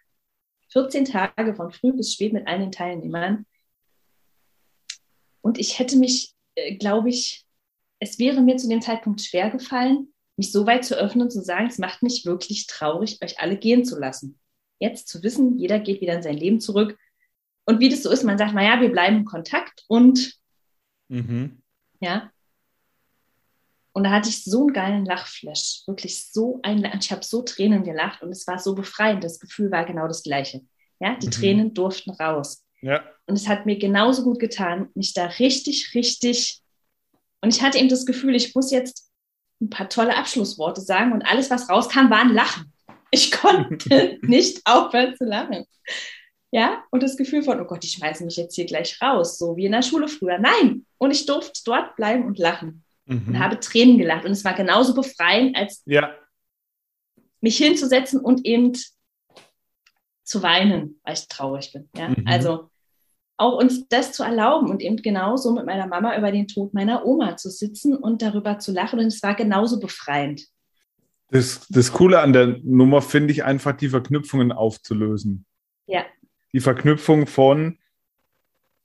14 0.69 1.05
Tage 1.05 1.55
von 1.55 1.71
früh 1.71 1.93
bis 1.93 2.13
spät 2.13 2.33
mit 2.33 2.47
allen 2.47 2.71
Teilnehmern. 2.71 3.45
Und 5.41 5.57
ich 5.57 5.79
hätte 5.79 5.97
mich, 5.97 6.33
äh, 6.55 6.75
glaube 6.75 7.09
ich, 7.09 7.45
es 7.99 8.19
wäre 8.19 8.41
mir 8.41 8.57
zu 8.57 8.67
dem 8.67 8.81
Zeitpunkt 8.81 9.21
schwer 9.21 9.49
gefallen, 9.49 10.13
mich 10.35 10.51
so 10.51 10.67
weit 10.67 10.85
zu 10.85 10.95
öffnen 10.95 11.23
und 11.23 11.31
zu 11.31 11.41
sagen, 11.41 11.67
es 11.67 11.79
macht 11.79 12.03
mich 12.03 12.25
wirklich 12.25 12.67
traurig, 12.67 13.19
euch 13.23 13.39
alle 13.39 13.57
gehen 13.57 13.85
zu 13.85 13.97
lassen. 13.97 14.39
Jetzt 14.79 15.07
zu 15.07 15.23
wissen, 15.23 15.57
jeder 15.57 15.79
geht 15.79 16.01
wieder 16.01 16.13
in 16.13 16.21
sein 16.21 16.37
Leben 16.37 16.59
zurück. 16.59 16.97
Und 17.65 17.79
wie 17.79 17.89
das 17.89 18.03
so 18.03 18.11
ist, 18.11 18.23
man 18.23 18.37
sagt, 18.37 18.53
naja, 18.53 18.79
wir 18.79 18.91
bleiben 18.91 19.17
in 19.17 19.25
Kontakt 19.25 19.83
und 19.87 20.37
mhm. 21.07 21.61
ja, 21.99 22.31
und 23.97 24.03
da 24.03 24.11
hatte 24.11 24.29
ich 24.29 24.43
so 24.43 24.59
einen 24.59 24.73
geilen 24.73 25.05
Lachflash, 25.05 25.81
wirklich 25.87 26.27
so 26.31 26.59
ein, 26.61 26.87
ich 26.99 27.11
habe 27.11 27.25
so 27.25 27.41
Tränen 27.41 27.83
gelacht 27.83 28.21
und 28.21 28.29
es 28.29 28.45
war 28.45 28.59
so 28.59 28.75
befreiend. 28.75 29.23
Das 29.23 29.39
Gefühl 29.39 29.71
war 29.71 29.85
genau 29.85 30.07
das 30.07 30.21
gleiche. 30.21 30.61
Ja, 30.99 31.15
die 31.15 31.25
mhm. 31.25 31.31
Tränen 31.31 31.73
durften 31.73 32.11
raus. 32.11 32.63
Ja. 32.81 33.03
Und 33.25 33.37
es 33.37 33.47
hat 33.47 33.65
mir 33.65 33.79
genauso 33.79 34.23
gut 34.23 34.37
getan, 34.37 34.89
mich 34.93 35.15
da 35.15 35.25
richtig, 35.25 35.95
richtig. 35.95 36.61
Und 37.41 37.55
ich 37.55 37.63
hatte 37.63 37.79
eben 37.79 37.89
das 37.89 38.05
Gefühl, 38.05 38.35
ich 38.35 38.53
muss 38.53 38.69
jetzt 38.69 39.09
ein 39.59 39.71
paar 39.71 39.89
tolle 39.89 40.15
Abschlussworte 40.15 40.81
sagen 40.81 41.11
und 41.11 41.23
alles, 41.23 41.49
was 41.49 41.67
rauskam, 41.67 42.11
war 42.11 42.19
ein 42.19 42.35
Lachen. 42.35 42.71
Ich 43.09 43.31
konnte 43.41 44.19
nicht 44.21 44.61
aufhören 44.65 45.15
zu 45.15 45.25
lachen. 45.25 45.65
Ja, 46.51 46.83
und 46.91 47.01
das 47.01 47.17
Gefühl 47.17 47.41
von, 47.41 47.59
oh 47.59 47.65
Gott, 47.65 47.81
die 47.81 47.87
schmeißen 47.87 48.27
mich 48.27 48.37
jetzt 48.37 48.53
hier 48.53 48.67
gleich 48.67 49.01
raus, 49.01 49.39
so 49.39 49.57
wie 49.57 49.65
in 49.65 49.71
der 49.71 49.81
Schule 49.81 50.07
früher. 50.07 50.37
Nein, 50.37 50.85
und 50.99 51.09
ich 51.09 51.25
durfte 51.25 51.61
dort 51.65 51.95
bleiben 51.95 52.27
und 52.27 52.37
lachen 52.37 52.83
mhm. 53.07 53.23
und 53.27 53.39
habe 53.39 53.59
Tränen 53.59 53.97
gelacht. 53.97 54.25
Und 54.25 54.31
es 54.31 54.45
war 54.45 54.53
genauso 54.53 54.93
befreiend, 54.93 55.55
als 55.57 55.83
ja. 55.85 56.13
mich 57.41 57.57
hinzusetzen 57.57 58.19
und 58.19 58.45
eben 58.45 58.73
zu 60.23 60.43
weinen, 60.43 60.99
weil 61.03 61.13
ich 61.13 61.27
traurig 61.27 61.71
bin. 61.71 61.89
Ja? 61.95 62.09
Mhm. 62.09 62.25
Also 62.25 62.69
auch 63.37 63.57
uns 63.59 63.87
das 63.87 64.13
zu 64.13 64.23
erlauben 64.23 64.69
und 64.69 64.81
eben 64.81 64.97
genauso 64.97 65.53
mit 65.53 65.65
meiner 65.65 65.87
Mama 65.87 66.17
über 66.17 66.31
den 66.31 66.47
Tod 66.47 66.73
meiner 66.73 67.05
Oma 67.05 67.37
zu 67.37 67.49
sitzen 67.49 67.95
und 67.95 68.21
darüber 68.21 68.59
zu 68.59 68.71
lachen. 68.71 68.99
Und 68.99 69.07
es 69.07 69.21
war 69.21 69.35
genauso 69.35 69.79
befreiend. 69.79 70.47
Das, 71.29 71.67
das 71.69 71.91
Coole 71.91 72.19
an 72.19 72.33
der 72.33 72.59
Nummer 72.63 73.01
finde 73.01 73.33
ich 73.33 73.43
einfach, 73.43 73.73
die 73.73 73.89
Verknüpfungen 73.89 74.51
aufzulösen. 74.51 75.45
Ja. 75.85 76.05
Die 76.53 76.61
Verknüpfung 76.61 77.27
von, 77.27 77.77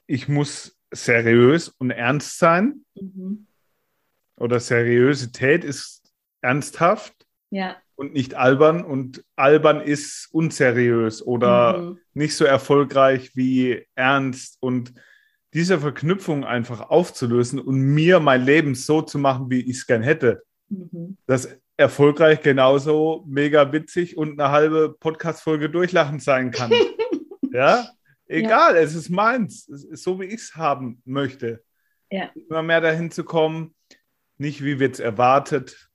ich 0.07 0.29
muss 0.29 0.77
seriös 0.91 1.69
und 1.69 1.91
ernst 1.91 2.39
sein. 2.39 2.85
Mhm 2.95 3.47
oder 4.37 4.61
Seriosität 4.61 5.65
ist 5.65 6.13
ernsthaft 6.41 7.15
ja. 7.51 7.77
und 7.95 8.13
nicht 8.13 8.35
albern 8.35 8.85
und 8.85 9.25
albern 9.37 9.81
ist 9.81 10.29
unseriös 10.33 11.25
oder 11.25 11.79
mhm. 11.79 11.99
nicht 12.15 12.37
so 12.37 12.45
erfolgreich 12.45 13.37
wie 13.37 13.87
ernst 13.95 14.59
und 14.61 14.93
diese 15.55 15.79
Verknüpfung 15.79 16.45
einfach 16.45 16.89
aufzulösen 16.89 17.61
und 17.61 17.79
mir 17.81 18.21
mein 18.21 18.45
Leben 18.45 18.75
so 18.75 19.03
zu 19.03 19.19
machen, 19.19 19.51
wie 19.51 19.61
ich 19.61 19.77
es 19.77 19.87
gern 19.87 20.03
hätte. 20.03 20.43
Mhm. 20.69 21.19
Das 21.27 21.61
erfolgreich 21.77 22.41
genauso 22.43 23.25
mega 23.27 23.73
witzig 23.73 24.17
und 24.17 24.41
eine 24.41 24.51
halbe 24.51 24.97
Podcast-Folge 24.99 25.69
durchlachend 25.69 26.23
sein 26.23 26.51
kann. 26.51 26.71
ja, 27.53 27.87
egal, 28.27 28.77
ja. 28.77 28.81
es 28.81 28.95
ist 28.95 29.11
meins, 29.11 29.69
es 29.69 29.85
ist 29.85 30.03
so 30.03 30.21
wie 30.21 30.27
ich 30.27 30.35
es 30.35 30.55
haben 30.55 31.03
möchte. 31.05 31.63
Ja. 32.11 32.31
Immer 32.35 32.63
mehr 32.63 32.81
dahin 32.81 33.11
zu 33.11 33.25
kommen, 33.25 33.75
nicht, 34.43 34.63
wie 34.63 34.79
wird 34.79 34.95
es 34.95 35.01
erwartet, 35.01 35.89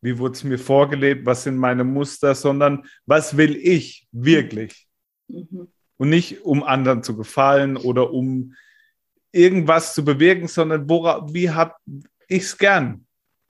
wie 0.00 0.18
wurde 0.18 0.34
es 0.34 0.44
mir 0.44 0.58
vorgelebt, 0.58 1.26
was 1.26 1.42
sind 1.42 1.56
meine 1.56 1.82
Muster, 1.82 2.34
sondern 2.36 2.86
was 3.06 3.36
will 3.36 3.56
ich 3.56 4.06
wirklich? 4.12 4.86
Mhm. 5.26 5.68
Und 5.96 6.10
nicht, 6.10 6.42
um 6.42 6.62
anderen 6.62 7.02
zu 7.02 7.16
gefallen 7.16 7.76
oder 7.76 8.12
um 8.12 8.54
irgendwas 9.32 9.94
zu 9.94 10.04
bewirken, 10.04 10.46
sondern 10.46 10.88
wora, 10.88 11.26
wie 11.32 11.50
habe 11.50 11.74
ich 12.28 12.44
es 12.44 12.56
gern? 12.56 13.06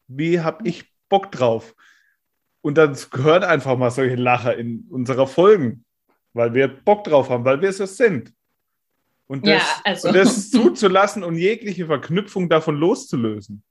Wie 0.06 0.40
habe 0.40 0.66
ich 0.66 0.90
Bock 1.10 1.30
drauf? 1.30 1.74
Und 2.62 2.78
dann 2.78 2.96
gehört 3.10 3.44
einfach 3.44 3.76
mal 3.76 3.90
solche 3.90 4.16
Lacher 4.16 4.56
in 4.56 4.86
unserer 4.88 5.26
Folgen, 5.26 5.84
weil 6.32 6.54
wir 6.54 6.68
Bock 6.68 7.04
drauf 7.04 7.28
haben, 7.28 7.44
weil 7.44 7.60
wir 7.60 7.68
es 7.68 7.96
sind. 7.96 8.32
Und 9.26 9.46
das, 9.46 9.62
ja, 9.62 9.80
also. 9.84 10.08
und 10.08 10.14
das 10.16 10.50
zuzulassen 10.50 11.22
und 11.22 11.36
jegliche 11.36 11.86
Verknüpfung 11.86 12.48
davon 12.48 12.76
loszulösen. 12.76 13.62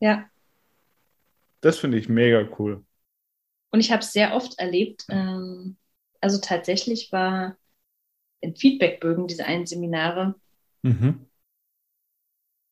Ja. 0.00 0.28
Das 1.60 1.78
finde 1.78 1.98
ich 1.98 2.08
mega 2.08 2.48
cool. 2.58 2.84
Und 3.70 3.80
ich 3.80 3.90
habe 3.90 4.00
es 4.00 4.12
sehr 4.12 4.34
oft 4.34 4.58
erlebt. 4.58 5.04
Ähm, 5.08 5.76
also 6.20 6.38
tatsächlich 6.38 7.12
war 7.12 7.56
in 8.40 8.56
Feedbackbögen 8.56 9.26
diese 9.26 9.46
einen 9.46 9.66
Seminare 9.66 10.34
mhm. 10.82 11.26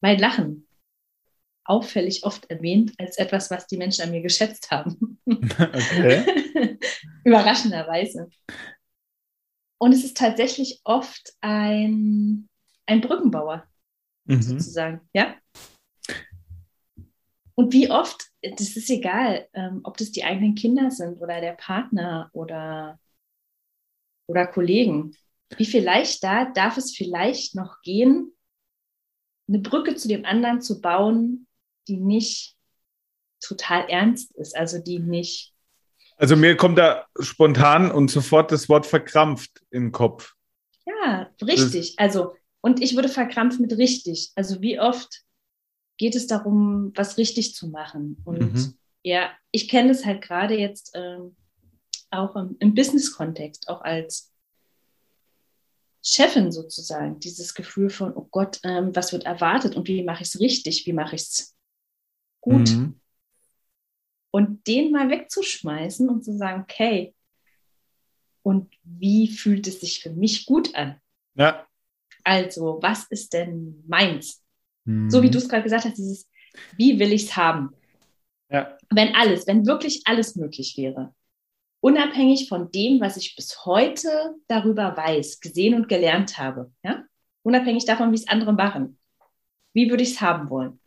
mein 0.00 0.18
Lachen 0.18 0.66
auffällig 1.64 2.24
oft 2.24 2.50
erwähnt 2.50 2.92
als 2.98 3.16
etwas, 3.16 3.50
was 3.50 3.66
die 3.66 3.78
Menschen 3.78 4.02
an 4.02 4.10
mir 4.10 4.22
geschätzt 4.22 4.70
haben. 4.70 5.18
Okay. 5.58 6.78
Überraschenderweise. 7.24 8.28
Und 9.78 9.92
es 9.92 10.04
ist 10.04 10.16
tatsächlich 10.16 10.80
oft 10.84 11.32
ein, 11.40 12.48
ein 12.86 13.00
Brückenbauer, 13.00 13.64
mhm. 14.24 14.42
sozusagen. 14.42 15.00
Ja? 15.12 15.36
Und 17.54 17.72
wie 17.72 17.90
oft, 17.90 18.30
das 18.42 18.76
ist 18.76 18.90
egal, 18.90 19.48
ähm, 19.52 19.80
ob 19.84 19.96
das 19.96 20.10
die 20.10 20.24
eigenen 20.24 20.54
Kinder 20.54 20.90
sind 20.90 21.20
oder 21.20 21.40
der 21.40 21.52
Partner 21.52 22.30
oder, 22.32 22.98
oder 24.26 24.46
Kollegen. 24.46 25.16
wie 25.56 25.66
viel 25.66 25.84
leichter 25.84 26.50
darf 26.54 26.76
es 26.76 26.96
vielleicht 26.96 27.54
noch 27.54 27.80
gehen, 27.82 28.32
eine 29.48 29.58
Brücke 29.58 29.94
zu 29.94 30.08
dem 30.08 30.24
anderen 30.24 30.60
zu 30.60 30.80
bauen, 30.80 31.46
die 31.86 31.98
nicht 31.98 32.56
total 33.40 33.88
ernst 33.88 34.34
ist, 34.36 34.56
also 34.56 34.78
die 34.78 34.98
nicht. 34.98 35.52
Also 36.16 36.36
mir 36.36 36.56
kommt 36.56 36.78
da 36.78 37.06
spontan 37.20 37.90
und 37.90 38.10
sofort 38.10 38.52
das 38.52 38.68
Wort 38.68 38.86
verkrampft 38.86 39.62
in 39.70 39.84
den 39.84 39.92
Kopf. 39.92 40.34
Ja, 40.86 41.30
richtig. 41.42 41.96
Das 41.96 41.98
also, 41.98 42.34
und 42.60 42.82
ich 42.82 42.94
würde 42.94 43.08
verkrampft 43.08 43.60
mit 43.60 43.76
richtig. 43.76 44.32
Also 44.34 44.60
wie 44.62 44.80
oft 44.80 45.22
geht 45.96 46.14
es 46.14 46.26
darum, 46.26 46.92
was 46.94 47.18
richtig 47.18 47.54
zu 47.54 47.68
machen? 47.68 48.20
Und 48.24 48.54
mhm. 48.54 48.74
ja, 49.02 49.30
ich 49.50 49.68
kenne 49.68 49.90
es 49.90 50.04
halt 50.04 50.22
gerade 50.22 50.58
jetzt 50.58 50.92
ähm, 50.94 51.36
auch 52.10 52.36
im, 52.36 52.56
im 52.60 52.74
Business-Kontext, 52.74 53.68
auch 53.68 53.82
als 53.82 54.32
Chefin 56.02 56.52
sozusagen, 56.52 57.18
dieses 57.18 57.54
Gefühl 57.54 57.88
von, 57.88 58.14
oh 58.14 58.28
Gott, 58.30 58.60
ähm, 58.62 58.94
was 58.94 59.12
wird 59.12 59.24
erwartet 59.24 59.74
und 59.74 59.88
wie 59.88 60.02
mache 60.02 60.22
ich 60.22 60.28
es 60.28 60.40
richtig, 60.40 60.86
wie 60.86 60.92
mache 60.92 61.16
ich 61.16 61.22
es 61.22 61.56
gut. 62.40 62.70
Mhm. 62.70 63.00
Und 64.30 64.66
den 64.66 64.92
mal 64.92 65.08
wegzuschmeißen 65.08 66.08
und 66.08 66.24
zu 66.24 66.36
sagen, 66.36 66.62
okay, 66.62 67.14
und 68.42 68.74
wie 68.82 69.28
fühlt 69.28 69.66
es 69.66 69.80
sich 69.80 70.00
für 70.00 70.10
mich 70.10 70.44
gut 70.44 70.74
an? 70.74 71.00
Ja. 71.34 71.66
Also, 72.22 72.78
was 72.82 73.04
ist 73.10 73.32
denn 73.32 73.82
meins? 73.86 74.43
Mhm. 74.84 75.10
So 75.10 75.22
wie 75.22 75.30
du 75.30 75.38
es 75.38 75.48
gerade 75.48 75.62
gesagt 75.62 75.84
hast, 75.84 75.98
dieses, 75.98 76.28
wie 76.76 76.98
will 76.98 77.12
ich 77.12 77.24
es 77.24 77.36
haben? 77.36 77.70
Ja. 78.50 78.76
Wenn 78.90 79.14
alles, 79.14 79.46
wenn 79.46 79.66
wirklich 79.66 80.02
alles 80.04 80.36
möglich 80.36 80.74
wäre, 80.76 81.14
unabhängig 81.80 82.48
von 82.48 82.70
dem, 82.70 83.00
was 83.00 83.16
ich 83.16 83.36
bis 83.36 83.64
heute 83.64 84.34
darüber 84.48 84.96
weiß, 84.96 85.40
gesehen 85.40 85.74
und 85.74 85.88
gelernt 85.88 86.38
habe, 86.38 86.72
ja? 86.82 87.04
unabhängig 87.42 87.84
davon, 87.84 88.10
wie 88.10 88.16
es 88.16 88.28
andere 88.28 88.52
machen, 88.52 88.98
wie 89.74 89.90
würde 89.90 90.02
ich 90.02 90.12
es 90.12 90.20
haben 90.20 90.48
wollen? 90.50 90.80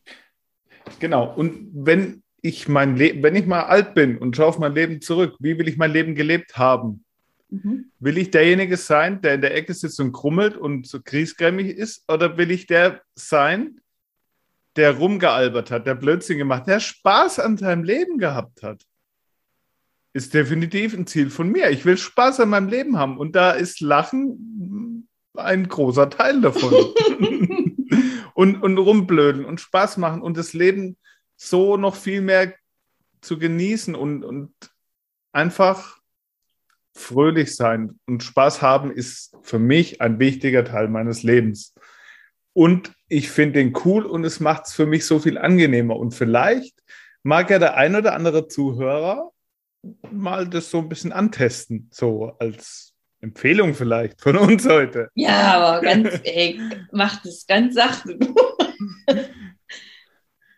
Genau. 0.99 1.33
Und 1.35 1.69
wenn 1.73 2.23
ich 2.41 2.67
mein 2.67 2.95
Leben, 2.95 3.21
wenn 3.23 3.35
ich 3.35 3.45
mal 3.45 3.63
alt 3.63 3.93
bin 3.93 4.17
und 4.17 4.35
schaue 4.35 4.47
auf 4.47 4.59
mein 4.59 4.73
Leben 4.73 5.01
zurück, 5.01 5.35
wie 5.39 5.57
will 5.57 5.67
ich 5.67 5.77
mein 5.77 5.91
Leben 5.91 6.15
gelebt 6.15 6.57
haben? 6.57 7.03
Mhm. 7.49 7.91
Will 7.99 8.17
ich 8.17 8.31
derjenige 8.31 8.77
sein, 8.77 9.21
der 9.21 9.35
in 9.35 9.41
der 9.41 9.55
Ecke 9.55 9.73
sitzt 9.73 9.99
und 9.99 10.11
krummelt 10.11 10.57
und 10.57 10.87
so 10.87 11.01
kriesgrämig 11.01 11.77
ist? 11.77 12.09
Oder 12.11 12.37
will 12.37 12.51
ich 12.51 12.67
der 12.67 13.01
sein, 13.15 13.81
der 14.77 14.97
rumgealbert 14.97 15.71
hat, 15.71 15.87
der 15.87 15.95
Blödsinn 15.95 16.37
gemacht, 16.37 16.67
der 16.67 16.79
Spaß 16.79 17.39
an 17.39 17.57
seinem 17.57 17.83
Leben 17.83 18.17
gehabt 18.17 18.63
hat? 18.63 18.85
ist 20.17 20.33
definitiv 20.33 20.95
ein 20.95 21.05
Ziel 21.05 21.29
von 21.29 21.51
mir. 21.51 21.69
Ich 21.69 21.85
will 21.85 21.95
Spaß 21.95 22.39
an 22.39 22.49
meinem 22.49 22.69
Leben 22.69 22.97
haben 22.97 23.19
und 23.19 23.35
da 23.35 23.51
ist 23.51 23.81
Lachen 23.81 25.07
ein 25.35 25.67
großer 25.67 26.09
Teil 26.09 26.41
davon. 26.41 26.73
und, 28.33 28.61
und 28.61 28.77
rumblödeln 28.79 29.45
und 29.45 29.61
Spaß 29.61 29.97
machen 29.97 30.23
und 30.23 30.35
das 30.35 30.53
Leben 30.53 30.97
so 31.35 31.77
noch 31.77 31.95
viel 31.95 32.21
mehr 32.21 32.55
zu 33.21 33.37
genießen 33.37 33.93
und, 33.93 34.23
und 34.23 34.51
einfach 35.31 35.99
fröhlich 36.93 37.55
sein 37.55 37.99
und 38.07 38.23
Spaß 38.23 38.63
haben 38.63 38.91
ist 38.91 39.37
für 39.43 39.59
mich 39.59 40.01
ein 40.01 40.17
wichtiger 40.17 40.65
Teil 40.65 40.87
meines 40.87 41.21
Lebens. 41.21 41.75
Und 42.53 42.91
ich 43.09 43.29
finde 43.29 43.59
den 43.59 43.73
cool 43.85 44.05
und 44.05 44.23
es 44.23 44.39
macht 44.39 44.65
es 44.65 44.73
für 44.73 44.85
mich 44.85 45.05
so 45.05 45.19
viel 45.19 45.37
angenehmer. 45.37 45.95
Und 45.95 46.11
vielleicht 46.11 46.75
mag 47.23 47.49
ja 47.49 47.59
der 47.59 47.75
ein 47.75 47.95
oder 47.95 48.13
andere 48.13 48.47
Zuhörer 48.47 49.31
mal 50.11 50.47
das 50.47 50.69
so 50.69 50.79
ein 50.79 50.89
bisschen 50.89 51.11
antesten, 51.11 51.89
so 51.91 52.35
als 52.39 52.93
Empfehlung 53.21 53.73
vielleicht 53.73 54.21
von 54.21 54.37
uns 54.37 54.67
heute. 54.67 55.09
Ja, 55.15 55.55
aber 55.55 55.81
ganz, 55.81 56.19
ey, 56.23 56.59
macht 56.91 57.25
es 57.25 57.45
ganz 57.47 57.75
sachte. 57.75 58.17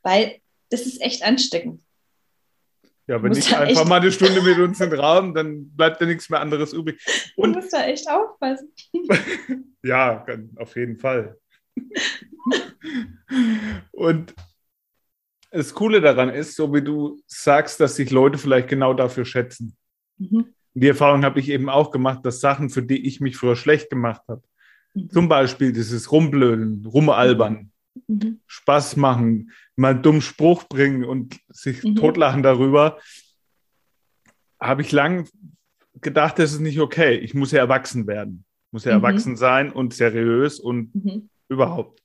Weil 0.04 0.40
das 0.70 0.82
ist 0.82 1.02
echt 1.02 1.24
ansteckend. 1.24 1.82
Ja, 3.08 3.24
wenn 3.24 3.32
ich 3.32 3.56
einfach 3.56 3.88
mal 3.88 4.02
eine 4.02 4.12
Stunde 4.12 4.42
mit 4.44 4.60
uns 4.60 4.80
im 4.82 4.94
Raum, 4.94 5.34
dann 5.34 5.72
bleibt 5.76 6.00
ja 6.00 6.06
nichts 6.06 6.30
mehr 6.30 6.42
anderes 6.42 6.74
übrig. 6.74 7.04
Und, 7.36 7.54
du 7.54 7.60
musst 7.60 7.74
da 7.74 7.86
echt 7.86 8.08
aufpassen. 8.08 8.72
ja, 9.84 10.24
auf 10.58 10.76
jeden 10.76 10.98
Fall. 10.98 11.39
Und 13.92 14.34
das 15.52 15.74
Coole 15.74 16.02
daran 16.02 16.30
ist, 16.30 16.56
so 16.56 16.74
wie 16.74 16.82
du 16.82 17.22
sagst, 17.26 17.80
dass 17.80 17.96
sich 17.96 18.12
Leute 18.12 18.38
vielleicht 18.38 18.68
genau 18.68 18.94
dafür 18.94 19.26
schätzen. 19.26 19.76
Mhm. 20.18 20.46
Die 20.74 20.88
Erfahrung 20.88 21.24
habe 21.24 21.40
ich 21.40 21.50
eben 21.50 21.70
auch 21.70 21.92
gemacht, 21.92 22.26
dass 22.26 22.40
Sachen, 22.40 22.70
für 22.70 22.84
die 22.84 23.06
ich 23.08 23.20
mich 23.20 23.36
früher 23.38 23.56
schlecht 23.56 23.90
gemacht 23.90 24.22
habe, 24.28 24.44
mhm. 24.94 25.10
zum 25.10 25.28
Beispiel 25.28 25.74
dieses 25.74 26.12
Rumblöden, 26.12 26.86
Rumalbern, 26.86 27.72
mhm. 28.08 28.40
Spaß 28.46 28.96
machen, 28.96 29.52
mal 29.76 29.96
einen 29.96 30.04
dummen 30.04 30.22
Spruch 30.22 30.66
bringen 30.66 31.04
und 31.04 31.40
sich 31.50 31.84
mhm. 31.84 31.96
totlachen 31.96 32.44
darüber, 32.44 33.00
habe 34.60 34.82
ich 34.82 34.92
lang 34.92 35.28
gedacht, 36.02 36.38
das 36.38 36.54
ist 36.54 36.60
nicht 36.60 36.80
okay. 36.80 37.18
Ich 37.18 37.34
muss 37.34 37.52
ja 37.52 37.60
erwachsen 37.60 38.08
werden. 38.08 38.46
Ich 38.68 38.74
muss 38.74 38.86
ja 38.86 38.98
mhm. 38.98 39.04
erwachsen 39.04 39.36
sein 39.36 39.72
und 39.72 39.94
seriös 39.94 40.60
und 40.60 40.94
mhm. 40.94 41.30
Überhaupt. 41.50 42.02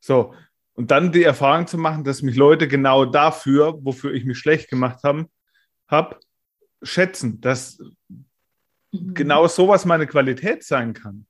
So, 0.00 0.34
und 0.74 0.90
dann 0.90 1.12
die 1.12 1.24
Erfahrung 1.24 1.66
zu 1.66 1.76
machen, 1.76 2.04
dass 2.04 2.22
mich 2.22 2.36
Leute 2.36 2.68
genau 2.68 3.04
dafür, 3.04 3.78
wofür 3.82 4.12
ich 4.12 4.24
mich 4.24 4.38
schlecht 4.38 4.70
gemacht 4.70 5.02
habe, 5.02 5.28
hab, 5.88 6.20
schätzen, 6.82 7.40
dass 7.40 7.78
mhm. 8.92 9.14
genau 9.14 9.48
sowas 9.48 9.84
meine 9.84 10.06
Qualität 10.06 10.62
sein 10.62 10.92
kann. 10.92 11.26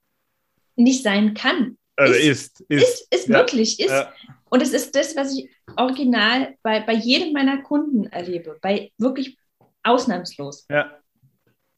Nicht 0.76 1.02
sein 1.02 1.34
kann. 1.34 1.78
Also 1.96 2.14
ist, 2.14 2.60
ist, 2.68 2.82
ist, 2.82 3.14
ist 3.14 3.28
ja. 3.28 3.34
wirklich, 3.38 3.80
ist. 3.80 3.90
Ja. 3.90 4.12
Und 4.50 4.62
es 4.62 4.72
ist 4.72 4.94
das, 4.94 5.16
was 5.16 5.36
ich 5.36 5.50
original 5.76 6.56
bei, 6.62 6.80
bei 6.80 6.92
jedem 6.92 7.32
meiner 7.32 7.62
Kunden 7.62 8.04
erlebe, 8.06 8.58
bei 8.60 8.92
wirklich 8.98 9.36
ausnahmslos. 9.82 10.66
Ja, 10.70 11.00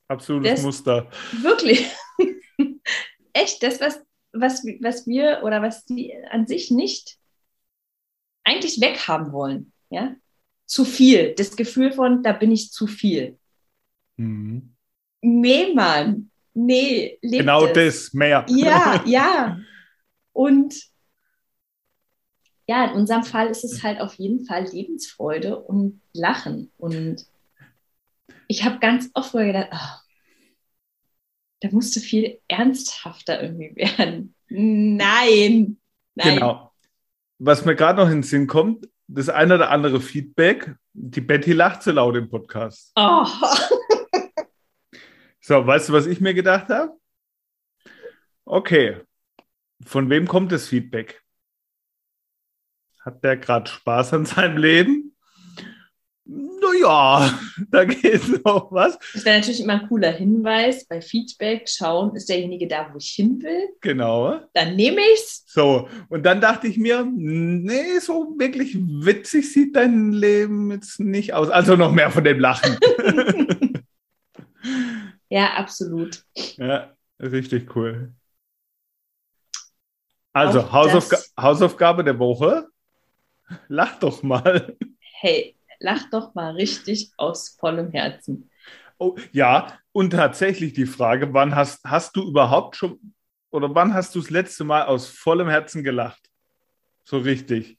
absolutes 0.08 0.56
das, 0.56 0.62
Muster. 0.62 1.10
Wirklich. 1.40 1.88
Echt, 3.32 3.62
das, 3.62 3.80
was, 3.80 4.00
was, 4.32 4.64
was 4.80 5.06
wir 5.06 5.40
oder 5.44 5.62
was 5.62 5.84
die 5.84 6.14
an 6.30 6.46
sich 6.46 6.70
nicht 6.70 7.18
eigentlich 8.44 8.80
weghaben 8.80 9.32
wollen. 9.32 9.72
Ja? 9.90 10.14
Zu 10.66 10.84
viel. 10.84 11.34
Das 11.34 11.56
Gefühl 11.56 11.92
von, 11.92 12.22
da 12.22 12.32
bin 12.32 12.52
ich 12.52 12.72
zu 12.72 12.86
viel. 12.86 13.38
Mhm. 14.16 14.74
Nee, 15.22 15.74
Mann. 15.74 16.30
Nee, 16.54 17.18
Genau 17.22 17.66
es. 17.66 17.72
das, 17.72 18.12
mehr. 18.12 18.44
Ja, 18.48 19.02
ja. 19.06 19.58
Und 20.32 20.74
ja, 22.66 22.84
in 22.84 22.92
unserem 22.92 23.24
Fall 23.24 23.48
ist 23.48 23.64
es 23.64 23.82
halt 23.82 24.00
auf 24.00 24.14
jeden 24.14 24.44
Fall 24.46 24.64
Lebensfreude 24.64 25.58
und 25.58 26.00
Lachen. 26.12 26.70
Und 26.78 27.26
ich 28.46 28.64
habe 28.64 28.78
ganz 28.78 29.10
oft 29.14 29.32
gedacht, 29.32 29.70
oh, 29.72 29.99
da 31.60 31.68
musste 31.70 32.00
viel 32.00 32.40
ernsthafter 32.48 33.42
irgendwie 33.42 33.74
werden. 33.76 34.34
Nein, 34.48 35.78
nein. 36.14 36.34
Genau 36.36 36.70
was 37.40 37.64
mir 37.64 37.74
gerade 37.74 37.98
noch 37.98 38.08
in 38.08 38.18
den 38.18 38.22
Sinn 38.22 38.46
kommt, 38.46 38.88
das 39.08 39.28
eine 39.28 39.54
oder 39.54 39.70
andere 39.70 40.00
Feedback. 40.00 40.76
Die 40.92 41.22
Betty 41.22 41.52
lacht 41.52 41.82
so 41.82 41.90
laut 41.90 42.14
im 42.14 42.28
Podcast. 42.28 42.92
Oh. 42.94 43.26
so, 45.40 45.66
weißt 45.66 45.88
du, 45.88 45.92
was 45.94 46.06
ich 46.06 46.20
mir 46.20 46.34
gedacht 46.34 46.68
habe? 46.68 46.92
Okay, 48.44 49.00
von 49.84 50.10
wem 50.10 50.28
kommt 50.28 50.52
das 50.52 50.68
Feedback? 50.68 51.22
Hat 53.00 53.24
der 53.24 53.38
gerade 53.38 53.70
Spaß 53.70 54.12
an 54.12 54.26
seinem 54.26 54.58
Leben? 54.58 55.09
Naja, 56.70 57.38
da 57.70 57.84
geht 57.84 58.44
noch 58.44 58.70
was. 58.72 58.98
Das 59.14 59.24
wäre 59.24 59.38
natürlich 59.38 59.60
immer 59.60 59.80
ein 59.80 59.88
cooler 59.88 60.12
Hinweis 60.12 60.84
bei 60.86 61.00
Feedback. 61.00 61.68
Schauen, 61.68 62.14
ist 62.16 62.28
derjenige 62.28 62.66
da, 62.66 62.90
wo 62.92 62.98
ich 62.98 63.10
hin 63.10 63.40
will? 63.42 63.68
Genau. 63.80 64.40
Dann 64.54 64.76
nehme 64.76 65.00
ich's. 65.12 65.44
So, 65.46 65.88
und 66.08 66.24
dann 66.24 66.40
dachte 66.40 66.66
ich 66.66 66.78
mir, 66.78 67.04
nee, 67.04 67.98
so 68.00 68.34
wirklich 68.38 68.76
witzig 68.78 69.52
sieht 69.52 69.76
dein 69.76 70.12
Leben 70.12 70.70
jetzt 70.70 71.00
nicht 71.00 71.34
aus. 71.34 71.50
Also 71.50 71.76
noch 71.76 71.92
mehr 71.92 72.10
von 72.10 72.24
dem 72.24 72.38
Lachen. 72.38 72.78
ja, 75.28 75.54
absolut. 75.54 76.24
Ja, 76.56 76.94
richtig 77.20 77.74
cool. 77.76 78.12
Also, 80.32 80.70
Hausaufga 80.72 81.18
Hausaufgabe 81.38 82.04
der 82.04 82.18
Woche. 82.18 82.68
Lach 83.66 83.98
doch 83.98 84.22
mal. 84.22 84.76
Hey, 85.00 85.56
lach 85.80 86.08
doch 86.10 86.34
mal 86.34 86.52
richtig 86.52 87.10
aus 87.16 87.56
vollem 87.58 87.90
Herzen. 87.90 88.50
Oh, 88.98 89.16
ja, 89.32 89.78
und 89.92 90.10
tatsächlich 90.10 90.74
die 90.74 90.86
Frage, 90.86 91.32
wann 91.32 91.54
hast, 91.54 91.82
hast 91.84 92.14
du 92.16 92.28
überhaupt 92.28 92.76
schon 92.76 93.14
oder 93.50 93.74
wann 93.74 93.94
hast 93.94 94.14
du 94.14 94.20
das 94.20 94.30
letzte 94.30 94.62
Mal 94.62 94.84
aus 94.84 95.08
vollem 95.08 95.48
Herzen 95.48 95.82
gelacht? 95.82 96.30
So 97.04 97.18
richtig. 97.18 97.78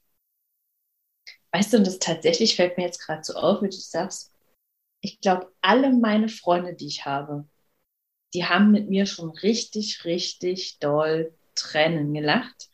Weißt 1.52 1.72
du, 1.72 1.78
und 1.78 1.86
das 1.86 1.98
tatsächlich 1.98 2.56
fällt 2.56 2.76
mir 2.76 2.84
jetzt 2.84 3.00
gerade 3.00 3.22
so 3.22 3.34
auf, 3.34 3.62
wie 3.62 3.68
du 3.68 3.76
sagst. 3.76 4.32
Ich 5.00 5.20
glaube, 5.20 5.52
alle 5.60 5.92
meine 5.92 6.28
Freunde, 6.28 6.74
die 6.74 6.86
ich 6.86 7.06
habe, 7.06 7.46
die 8.34 8.44
haben 8.44 8.70
mit 8.70 8.88
mir 8.88 9.06
schon 9.06 9.30
richtig, 9.30 10.04
richtig 10.04 10.78
doll 10.78 11.34
Tränen 11.54 12.14
gelacht. 12.14 12.68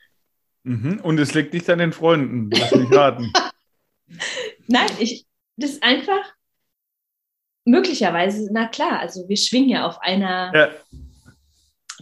Mhm. 0.62 1.00
Und 1.02 1.18
es 1.18 1.34
liegt 1.34 1.52
nicht 1.52 1.68
an 1.70 1.78
den 1.78 1.92
Freunden, 1.92 2.50
lass 2.50 2.74
mich 2.74 2.90
raten. 2.92 3.32
Nein, 4.68 4.88
ich, 4.98 5.26
das 5.56 5.72
ist 5.72 5.82
einfach 5.82 6.34
möglicherweise, 7.64 8.48
na 8.52 8.66
klar, 8.66 9.00
also 9.00 9.28
wir 9.28 9.36
schwingen 9.36 9.70
ja 9.70 9.86
auf 9.86 10.00
einer 10.00 10.52
ja. 10.54 10.70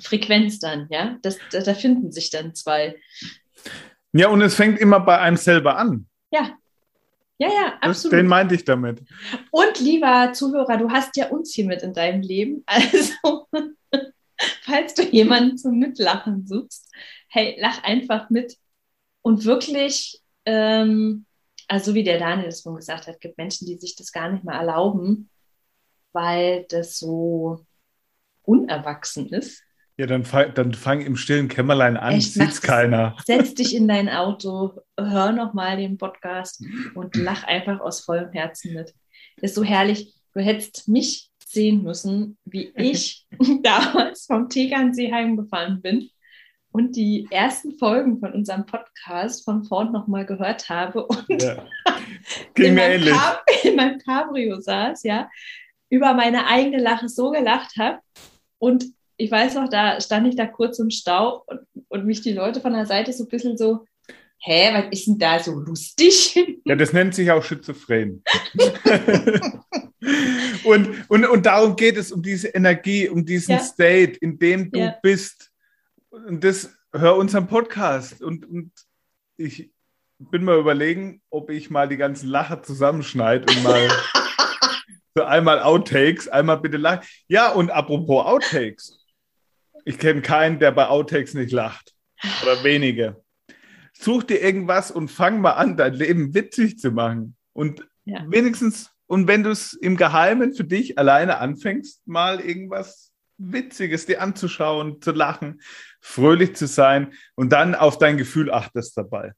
Frequenz 0.00 0.58
dann, 0.58 0.86
ja. 0.90 1.18
Das, 1.22 1.38
da, 1.50 1.60
da 1.60 1.74
finden 1.74 2.12
sich 2.12 2.30
dann 2.30 2.54
zwei. 2.54 2.96
Ja, 4.12 4.28
und 4.28 4.42
es 4.42 4.54
fängt 4.54 4.78
immer 4.78 5.00
bei 5.00 5.18
einem 5.18 5.36
selber 5.36 5.76
an. 5.76 6.06
Ja. 6.30 6.56
Ja, 7.38 7.48
ja, 7.48 7.78
absolut. 7.82 8.12
Das, 8.12 8.20
den 8.20 8.26
meinte 8.28 8.54
ich 8.54 8.64
damit. 8.64 9.02
Und 9.50 9.80
lieber 9.80 10.32
Zuhörer, 10.32 10.78
du 10.78 10.90
hast 10.90 11.16
ja 11.16 11.28
uns 11.28 11.52
hier 11.52 11.66
mit 11.66 11.82
in 11.82 11.92
deinem 11.92 12.22
Leben. 12.22 12.64
Also, 12.76 13.48
falls 14.62 14.94
du 14.94 15.02
jemanden 15.02 15.56
zum 15.56 15.78
Mitlachen 15.78 16.46
suchst, 16.46 16.90
hey, 17.28 17.56
lach 17.58 17.82
einfach 17.82 18.30
mit. 18.30 18.56
Und 19.22 19.44
wirklich, 19.44 20.20
ähm, 20.44 21.26
also 21.68 21.94
wie 21.94 22.04
der 22.04 22.18
Daniel 22.18 22.48
es 22.48 22.62
schon 22.62 22.76
gesagt 22.76 23.06
hat, 23.06 23.20
gibt 23.20 23.38
Menschen, 23.38 23.66
die 23.66 23.76
sich 23.76 23.96
das 23.96 24.12
gar 24.12 24.30
nicht 24.30 24.44
mehr 24.44 24.54
erlauben, 24.54 25.30
weil 26.12 26.64
das 26.68 26.98
so 26.98 27.64
unerwachsen 28.42 29.28
ist. 29.30 29.62
Ja, 29.98 30.06
dann, 30.06 30.24
dann 30.54 30.74
fang 30.74 31.00
im 31.00 31.16
stillen 31.16 31.48
Kämmerlein 31.48 31.96
an, 31.96 32.14
Echt, 32.14 32.34
sieht's 32.34 32.60
keiner. 32.60 33.16
Setz 33.24 33.54
dich 33.54 33.74
in 33.74 33.88
dein 33.88 34.10
Auto, 34.10 34.78
hör 34.98 35.32
nochmal 35.32 35.78
den 35.78 35.96
Podcast 35.96 36.62
und 36.94 37.16
lach 37.16 37.44
einfach 37.44 37.80
aus 37.80 38.00
vollem 38.00 38.30
Herzen 38.32 38.74
mit. 38.74 38.94
Das 39.36 39.50
ist 39.50 39.54
so 39.54 39.64
herrlich. 39.64 40.14
Du 40.34 40.40
hättest 40.40 40.86
mich 40.86 41.30
sehen 41.46 41.82
müssen, 41.82 42.36
wie 42.44 42.72
ich 42.76 43.26
damals 43.62 44.26
vom 44.26 44.50
Tegernsee 44.50 45.10
heimgefahren 45.10 45.80
bin 45.80 46.10
und 46.76 46.94
die 46.94 47.26
ersten 47.30 47.72
Folgen 47.78 48.20
von 48.20 48.34
unserem 48.34 48.66
Podcast 48.66 49.46
von 49.46 49.64
vorn 49.64 49.92
nochmal 49.92 50.26
gehört 50.26 50.68
habe 50.68 51.06
und 51.06 51.42
ja. 51.42 51.64
in, 52.54 52.74
meinem 52.74 53.08
in, 53.62 53.76
meinem 53.76 53.98
Cabrio 53.98 54.60
saß, 54.60 55.02
ja, 55.04 55.30
über 55.88 56.12
meine 56.12 56.46
eigene 56.46 56.78
Lache 56.78 57.08
so 57.08 57.30
gelacht 57.30 57.78
habe 57.78 58.00
und 58.58 58.84
ich 59.16 59.30
weiß 59.30 59.54
noch, 59.54 59.70
da 59.70 59.98
stand 60.02 60.28
ich 60.28 60.36
da 60.36 60.46
kurz 60.46 60.78
im 60.78 60.90
Stau 60.90 61.44
und, 61.46 61.60
und 61.88 62.04
mich 62.04 62.20
die 62.20 62.34
Leute 62.34 62.60
von 62.60 62.74
der 62.74 62.84
Seite 62.84 63.10
so 63.14 63.24
ein 63.24 63.30
bisschen 63.30 63.56
so, 63.56 63.86
hä, 64.40 64.68
was 64.74 64.84
ist 64.90 65.06
denn 65.06 65.18
da 65.18 65.38
so 65.38 65.52
lustig? 65.52 66.36
Ja, 66.66 66.76
das 66.76 66.92
nennt 66.92 67.14
sich 67.14 67.30
auch 67.30 67.42
Schizophren. 67.42 68.22
und, 70.64 71.08
und, 71.08 71.24
und 71.24 71.46
darum 71.46 71.74
geht 71.74 71.96
es, 71.96 72.12
um 72.12 72.22
diese 72.22 72.48
Energie, 72.48 73.08
um 73.08 73.24
diesen 73.24 73.52
ja. 73.52 73.60
State, 73.60 74.18
in 74.20 74.38
dem 74.38 74.70
du 74.70 74.80
ja. 74.80 74.94
bist. 75.02 75.45
Und 76.24 76.44
das, 76.44 76.74
hör 76.92 77.16
unseren 77.16 77.46
Podcast. 77.46 78.22
Und, 78.22 78.46
und 78.46 78.72
ich 79.36 79.70
bin 80.18 80.44
mal 80.44 80.58
überlegen, 80.58 81.20
ob 81.28 81.50
ich 81.50 81.68
mal 81.68 81.88
die 81.88 81.98
ganzen 81.98 82.28
Lacher 82.28 82.62
zusammenschneide 82.62 83.44
und 83.52 83.62
mal 83.62 83.88
so 85.14 85.24
einmal 85.24 85.60
Outtakes, 85.60 86.26
einmal 86.28 86.58
bitte 86.58 86.78
lachen. 86.78 87.06
Ja, 87.28 87.52
und 87.52 87.70
apropos 87.70 88.24
Outtakes. 88.24 88.98
Ich 89.84 89.98
kenne 89.98 90.22
keinen, 90.22 90.58
der 90.58 90.72
bei 90.72 90.88
Outtakes 90.88 91.34
nicht 91.34 91.52
lacht. 91.52 91.94
Oder 92.42 92.64
wenige. 92.64 93.22
Such 93.92 94.24
dir 94.24 94.40
irgendwas 94.40 94.90
und 94.90 95.10
fang 95.10 95.40
mal 95.40 95.52
an, 95.52 95.76
dein 95.76 95.94
Leben 95.94 96.34
witzig 96.34 96.78
zu 96.78 96.92
machen. 96.92 97.36
Und 97.52 97.86
ja. 98.04 98.24
wenigstens, 98.28 98.90
und 99.06 99.28
wenn 99.28 99.42
du 99.42 99.50
es 99.50 99.74
im 99.74 99.98
Geheimen 99.98 100.54
für 100.54 100.64
dich 100.64 100.98
alleine 100.98 101.38
anfängst, 101.38 102.06
mal 102.06 102.40
irgendwas 102.40 103.12
Witziges 103.38 104.06
dir 104.06 104.22
anzuschauen, 104.22 105.00
zu 105.00 105.12
lachen, 105.12 105.60
fröhlich 106.00 106.56
zu 106.56 106.66
sein 106.66 107.12
und 107.34 107.52
dann 107.52 107.74
auf 107.74 107.98
dein 107.98 108.16
Gefühl 108.16 108.50
achtest 108.50 108.96
dabei. 108.96 109.32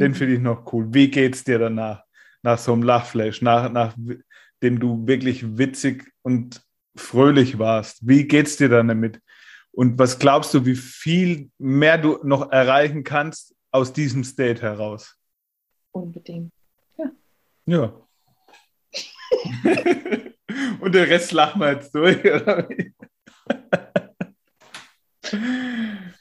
Den 0.00 0.12
mhm. 0.12 0.16
finde 0.16 0.34
ich 0.34 0.40
noch 0.40 0.72
cool. 0.72 0.86
Wie 0.92 1.10
geht's 1.10 1.44
dir 1.44 1.58
danach? 1.58 2.04
Nach 2.42 2.58
so 2.58 2.72
einem 2.72 2.82
Lachflash, 2.82 3.42
nach, 3.42 3.70
nachdem 3.70 4.80
du 4.80 5.06
wirklich 5.06 5.58
witzig 5.58 6.12
und 6.22 6.62
fröhlich 6.96 7.58
warst. 7.58 8.06
Wie 8.06 8.26
geht's 8.26 8.56
dir 8.56 8.68
dann 8.68 8.88
damit? 8.88 9.20
Und 9.70 9.98
was 9.98 10.18
glaubst 10.18 10.52
du, 10.54 10.66
wie 10.66 10.74
viel 10.74 11.50
mehr 11.58 11.98
du 11.98 12.18
noch 12.22 12.50
erreichen 12.50 13.04
kannst 13.04 13.54
aus 13.70 13.92
diesem 13.92 14.24
State 14.24 14.60
heraus? 14.60 15.16
Unbedingt. 15.92 16.52
Ja. 16.98 17.10
Ja. 17.66 17.92
Und 20.80 20.94
den 20.94 21.04
Rest 21.04 21.32
lachen 21.32 21.60
wir 21.60 21.72
jetzt 21.72 21.94
durch, 21.94 22.18
oder 22.24 22.68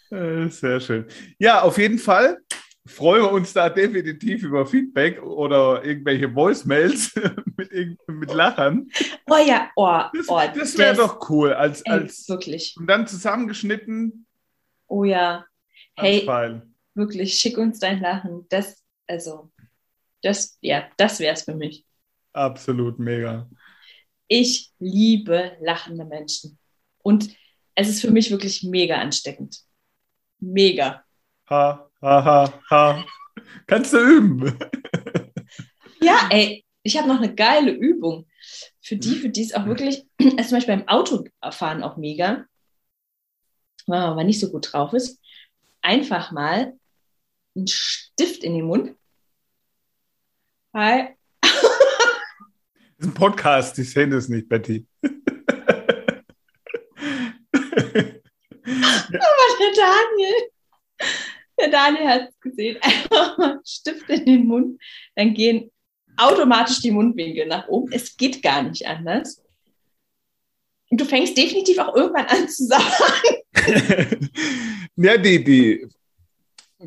Sehr 0.09 0.79
schön. 0.79 1.05
Ja, 1.39 1.61
auf 1.61 1.77
jeden 1.77 1.99
Fall 1.99 2.39
freuen 2.85 3.23
wir 3.23 3.31
uns 3.31 3.53
da 3.53 3.69
definitiv 3.69 4.43
über 4.43 4.65
Feedback 4.65 5.21
oder 5.21 5.83
irgendwelche 5.83 6.33
Voicemails 6.33 7.13
mit, 7.57 7.97
mit 8.07 8.33
Lachern. 8.33 8.89
Oh 9.29 9.37
ja, 9.37 9.69
oh, 9.75 10.01
das, 10.13 10.27
oh, 10.27 10.41
das 10.53 10.77
wäre 10.77 10.95
doch 10.95 11.29
cool. 11.29 11.53
Als, 11.53 11.85
als, 11.85 12.27
wirklich. 12.27 12.75
Und 12.77 12.87
dann 12.87 13.07
zusammengeschnitten. 13.07 14.25
Oh 14.87 15.03
ja. 15.03 15.45
Hey, 15.95 16.27
wirklich, 16.95 17.35
schick 17.35 17.57
uns 17.57 17.79
dein 17.79 18.01
Lachen. 18.01 18.45
Das, 18.49 18.83
also, 19.07 19.51
das, 20.21 20.57
ja, 20.61 20.87
das 20.97 21.19
wäre 21.19 21.33
es 21.33 21.43
für 21.43 21.55
mich. 21.55 21.85
Absolut 22.33 22.97
mega. 22.97 23.49
Ich 24.27 24.71
liebe 24.79 25.57
lachende 25.61 26.05
Menschen. 26.05 26.57
Und 27.03 27.35
es 27.75 27.89
ist 27.89 28.01
für 28.01 28.11
mich 28.11 28.31
wirklich 28.31 28.63
mega 28.63 28.95
ansteckend. 28.95 29.57
Mega. 30.39 31.03
Ha, 31.49 31.89
ha, 32.01 32.25
ha, 32.25 32.61
ha. 32.69 33.05
Kannst 33.67 33.93
du 33.93 33.99
üben. 33.99 34.57
ja, 36.01 36.27
ey, 36.29 36.65
ich 36.83 36.97
habe 36.97 37.07
noch 37.07 37.17
eine 37.17 37.33
geile 37.33 37.71
Übung. 37.71 38.27
Für 38.81 38.95
die, 38.95 39.15
für 39.15 39.29
die 39.29 39.43
es 39.43 39.53
auch 39.53 39.65
wirklich, 39.65 40.05
also 40.21 40.49
zum 40.49 40.57
Beispiel 40.57 40.77
beim 40.77 40.87
Autofahren 40.87 41.83
auch 41.83 41.97
mega, 41.97 42.45
wenn 43.87 43.99
man 43.99 44.11
aber 44.11 44.23
nicht 44.23 44.39
so 44.39 44.51
gut 44.51 44.71
drauf 44.71 44.93
ist, 44.93 45.19
einfach 45.81 46.31
mal 46.31 46.73
einen 47.55 47.67
Stift 47.67 48.43
in 48.43 48.55
den 48.55 48.65
Mund. 48.65 48.95
Hi. 50.73 51.15
Das 51.41 51.51
ist 52.97 53.05
ein 53.07 53.13
Podcast, 53.13 53.79
ich 53.79 53.91
sehe 53.91 54.07
das 54.07 54.29
nicht, 54.29 54.47
Betty. 54.47 54.87
Aber 59.13 59.50
der 59.61 59.71
Daniel, 59.75 61.13
der 61.59 61.69
Daniel 61.69 62.07
hat 62.07 62.29
es 62.29 62.39
gesehen. 62.39 62.77
Einfach 62.81 63.37
mal 63.37 63.61
Stift 63.65 64.09
in 64.09 64.25
den 64.25 64.47
Mund, 64.47 64.81
dann 65.15 65.33
gehen 65.33 65.71
automatisch 66.17 66.81
die 66.81 66.91
Mundwinkel 66.91 67.47
nach 67.47 67.67
oben. 67.67 67.91
Es 67.91 68.15
geht 68.17 68.41
gar 68.41 68.63
nicht 68.63 68.87
anders. 68.87 69.41
Und 70.89 70.99
du 70.99 71.05
fängst 71.05 71.37
definitiv 71.37 71.77
auch 71.79 71.95
irgendwann 71.95 72.25
an 72.25 72.49
zu 72.49 72.65
sagen. 72.65 73.37
ja, 74.97 75.17
die, 75.17 75.43
die 75.43 75.87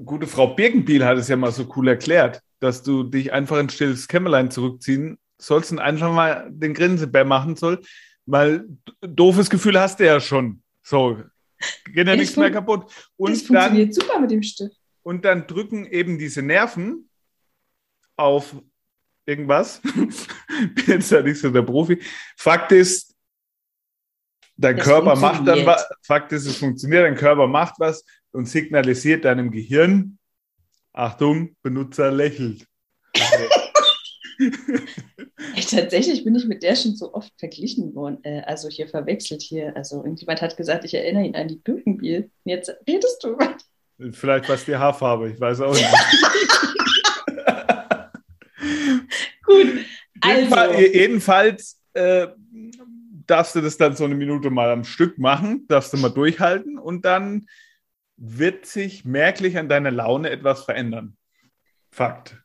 gute 0.05 0.27
Frau 0.27 0.49
Birkenbiel 0.49 1.05
hat 1.05 1.19
es 1.19 1.29
ja 1.29 1.37
mal 1.37 1.53
so 1.53 1.67
cool 1.77 1.89
erklärt, 1.89 2.43
dass 2.61 2.83
du 2.83 3.03
dich 3.03 3.33
einfach 3.33 3.59
in 3.59 3.71
stilles 3.71 4.09
Kämmerlein 4.09 4.51
zurückziehen 4.51 5.19
sollst 5.39 5.73
und 5.73 5.79
einfach 5.79 6.13
mal 6.13 6.49
den 6.51 6.75
Grinsebär 6.75 7.25
machen 7.25 7.57
soll, 7.57 7.81
weil 8.27 8.67
doofes 9.01 9.49
Gefühl 9.51 9.81
hast 9.81 10.01
du 10.01 10.07
ja 10.07 10.21
schon. 10.21 10.63
So, 10.83 11.23
geht 11.93 12.07
ja 12.07 12.17
nichts 12.17 12.37
mehr 12.37 12.51
kaputt. 12.51 12.91
Und 13.17 13.33
das 13.33 13.43
funktioniert 13.43 13.89
dann, 13.89 13.93
super 13.93 14.21
mit 14.21 14.31
dem 14.31 14.43
Stift. 14.43 14.77
Und 15.03 15.25
dann 15.25 15.47
drücken 15.47 15.87
eben 15.87 16.19
diese 16.19 16.43
Nerven 16.43 17.09
auf 18.17 18.57
irgendwas. 19.27 19.81
Bin 20.75 20.85
jetzt 20.87 21.13
da 21.13 21.23
nicht 21.23 21.41
so 21.41 21.51
der 21.51 21.63
Profi. 21.63 22.01
Fakt 22.37 22.73
ist, 22.73 23.15
dein 24.57 24.77
das 24.77 24.87
Körper 24.87 25.17
macht 25.17 25.47
dann 25.47 25.67
was. 25.67 25.87
Fakt 26.03 26.33
ist, 26.33 26.47
es 26.47 26.57
funktioniert, 26.57 27.05
dein 27.05 27.17
Körper 27.17 27.47
macht 27.47 27.75
was 27.79 28.05
und 28.33 28.47
signalisiert 28.47 29.25
deinem 29.25 29.51
Gehirn, 29.51 30.19
Achtung, 30.93 31.57
Benutzer 31.63 32.11
lächelt. 32.11 32.67
Echt, 35.57 35.71
tatsächlich 35.71 36.25
bin 36.25 36.35
ich 36.35 36.47
mit 36.47 36.63
der 36.63 36.77
schon 36.77 36.97
so 36.97 37.13
oft 37.15 37.33
verglichen 37.39 37.95
worden, 37.95 38.19
äh, 38.23 38.43
also 38.43 38.69
hier 38.69 38.89
verwechselt 38.89 39.43
hier. 39.43 39.77
Also 39.77 39.97
irgendjemand 39.97 40.43
hat 40.43 40.57
gesagt, 40.57 40.85
ich 40.85 40.95
erinnere 40.95 41.25
ihn 41.25 41.37
an 41.37 41.49
die 41.49 41.57
Birkenbiel. 41.57 42.31
Jetzt 42.45 42.75
redest 42.89 43.23
du. 43.23 43.37
Vielleicht 44.13 44.49
war 44.49 44.57
es 44.57 44.65
die 44.65 44.77
Haarfarbe, 44.77 45.31
ich 45.31 45.41
weiß 45.41 45.61
auch 45.61 45.75
nicht. 45.75 45.87
Gut, 49.47 49.67
also. 50.21 50.41
Jedenfalls, 50.41 50.95
jedenfalls 50.95 51.81
äh, 51.95 52.27
darfst 53.27 53.55
du 53.55 53.61
das 53.61 53.77
dann 53.77 53.97
so 53.97 54.05
eine 54.05 54.15
Minute 54.15 54.51
mal 54.51 54.71
am 54.71 54.85
Stück 54.85 55.19
machen, 55.19 55.67
darfst 55.69 55.93
du 55.93 55.97
mal 55.97 56.11
durchhalten 56.11 56.79
und 56.79 57.05
dann 57.05 57.47
wird 58.17 58.67
sich 58.67 59.05
merklich 59.05 59.59
an 59.59 59.69
deiner 59.69 59.91
Laune 59.91 60.31
etwas 60.31 60.65
verändern. 60.65 61.17
Fakt. 61.91 62.44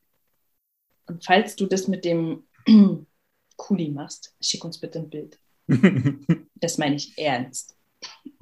Und 1.10 1.26
falls 1.26 1.56
du 1.56 1.66
das 1.66 1.88
mit 1.88 2.06
dem 2.06 2.44
Kuli 3.58 3.90
machst, 3.90 4.36
schick 4.40 4.64
uns 4.64 4.80
bitte 4.80 5.00
ein 5.00 5.10
Bild. 5.10 5.40
das 6.56 6.78
meine 6.78 6.96
ich 6.96 7.18
ernst. 7.18 7.76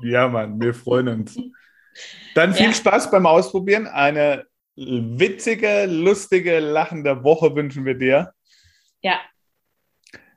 Ja, 0.02 0.28
Mann, 0.28 0.62
wir 0.62 0.74
freuen 0.74 1.08
uns. 1.08 1.38
Dann 2.36 2.54
viel 2.54 2.68
ja. 2.68 2.74
Spaß 2.74 3.10
beim 3.10 3.26
Ausprobieren. 3.26 3.88
Eine 3.88 4.46
witzige, 4.76 5.86
lustige, 5.88 6.60
lachende 6.60 7.24
Woche 7.24 7.56
wünschen 7.56 7.86
wir 7.86 7.96
dir. 7.96 8.34
Ja, 9.02 9.20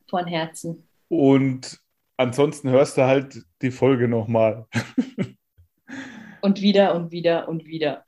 von 0.08 0.26
Herzen. 0.26 0.88
Und 1.08 1.78
ansonsten 2.16 2.70
hörst 2.70 2.96
du 2.96 3.02
halt 3.02 3.42
die 3.60 3.70
Folge 3.70 4.08
nochmal. 4.08 4.66
und 6.40 6.60
wieder 6.62 6.94
und 6.94 7.10
wieder 7.12 7.48
und 7.48 7.66
wieder. 7.66 8.04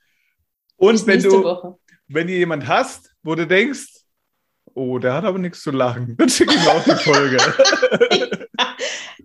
Und 0.77 0.93
Bis 0.93 1.07
wenn 1.07 1.21
du, 1.21 1.43
Woche. 1.43 1.77
wenn 2.07 2.27
du 2.27 2.33
jemand 2.33 2.67
hast, 2.67 3.15
wo 3.21 3.35
du 3.35 3.45
denkst, 3.45 4.02
oh, 4.75 4.99
der 4.99 5.13
hat 5.13 5.25
aber 5.25 5.39
nichts 5.39 5.61
zu 5.61 5.71
lachen, 5.71 6.15
dann 6.17 6.29
schick 6.29 6.51
ihm 6.51 6.67
auch 6.67 6.83
die 6.83 6.91
Folge. 6.91 7.37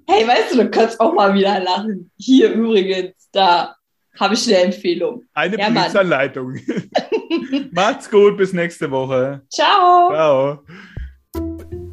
hey, 0.09 0.27
weißt 0.27 0.55
du, 0.55 0.65
du 0.65 0.71
kannst 0.71 1.01
auch 1.01 1.15
mal 1.15 1.35
wieder 1.35 1.61
lachen. 1.61 2.11
Hier 2.17 2.53
übrigens, 2.53 3.15
da 3.33 3.77
habe 4.19 4.35
ich 4.35 4.47
eine 4.49 4.65
Empfehlung. 4.65 5.25
Eine 5.33 5.59
ja, 5.59 5.71
Blitzanleitung. 5.71 6.59
Macht's 7.73 8.11
gut, 8.11 8.37
bis 8.37 8.53
nächste 8.53 8.91
Woche. 8.91 9.43
Ciao. 9.51 10.11
Ciao. 10.11 10.65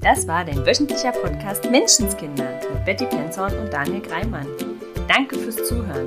Das 0.01 0.27
war 0.27 0.45
dein 0.45 0.65
wöchentlicher 0.65 1.11
Podcast 1.11 1.69
Menschenskinder 1.69 2.59
mit 2.71 2.85
Betty 2.85 3.05
Penzorn 3.05 3.57
und 3.57 3.73
Daniel 3.73 4.01
Greimann. 4.01 4.47
Danke 5.07 5.37
fürs 5.37 5.63
Zuhören. 5.67 6.05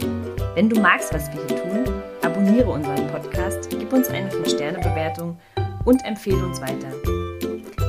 Wenn 0.54 0.68
du 0.68 0.80
magst, 0.80 1.12
was 1.12 1.28
wir 1.32 1.40
hier 1.46 1.62
tun, 1.62 2.02
abonniere 2.22 2.70
unseren 2.70 3.06
Podcast, 3.08 3.70
gib 3.70 3.92
uns 3.92 4.08
eine 4.08 4.30
5-Sterne-Bewertung 4.30 5.38
und 5.84 6.04
empfehle 6.04 6.44
uns 6.44 6.60
weiter. 6.60 6.92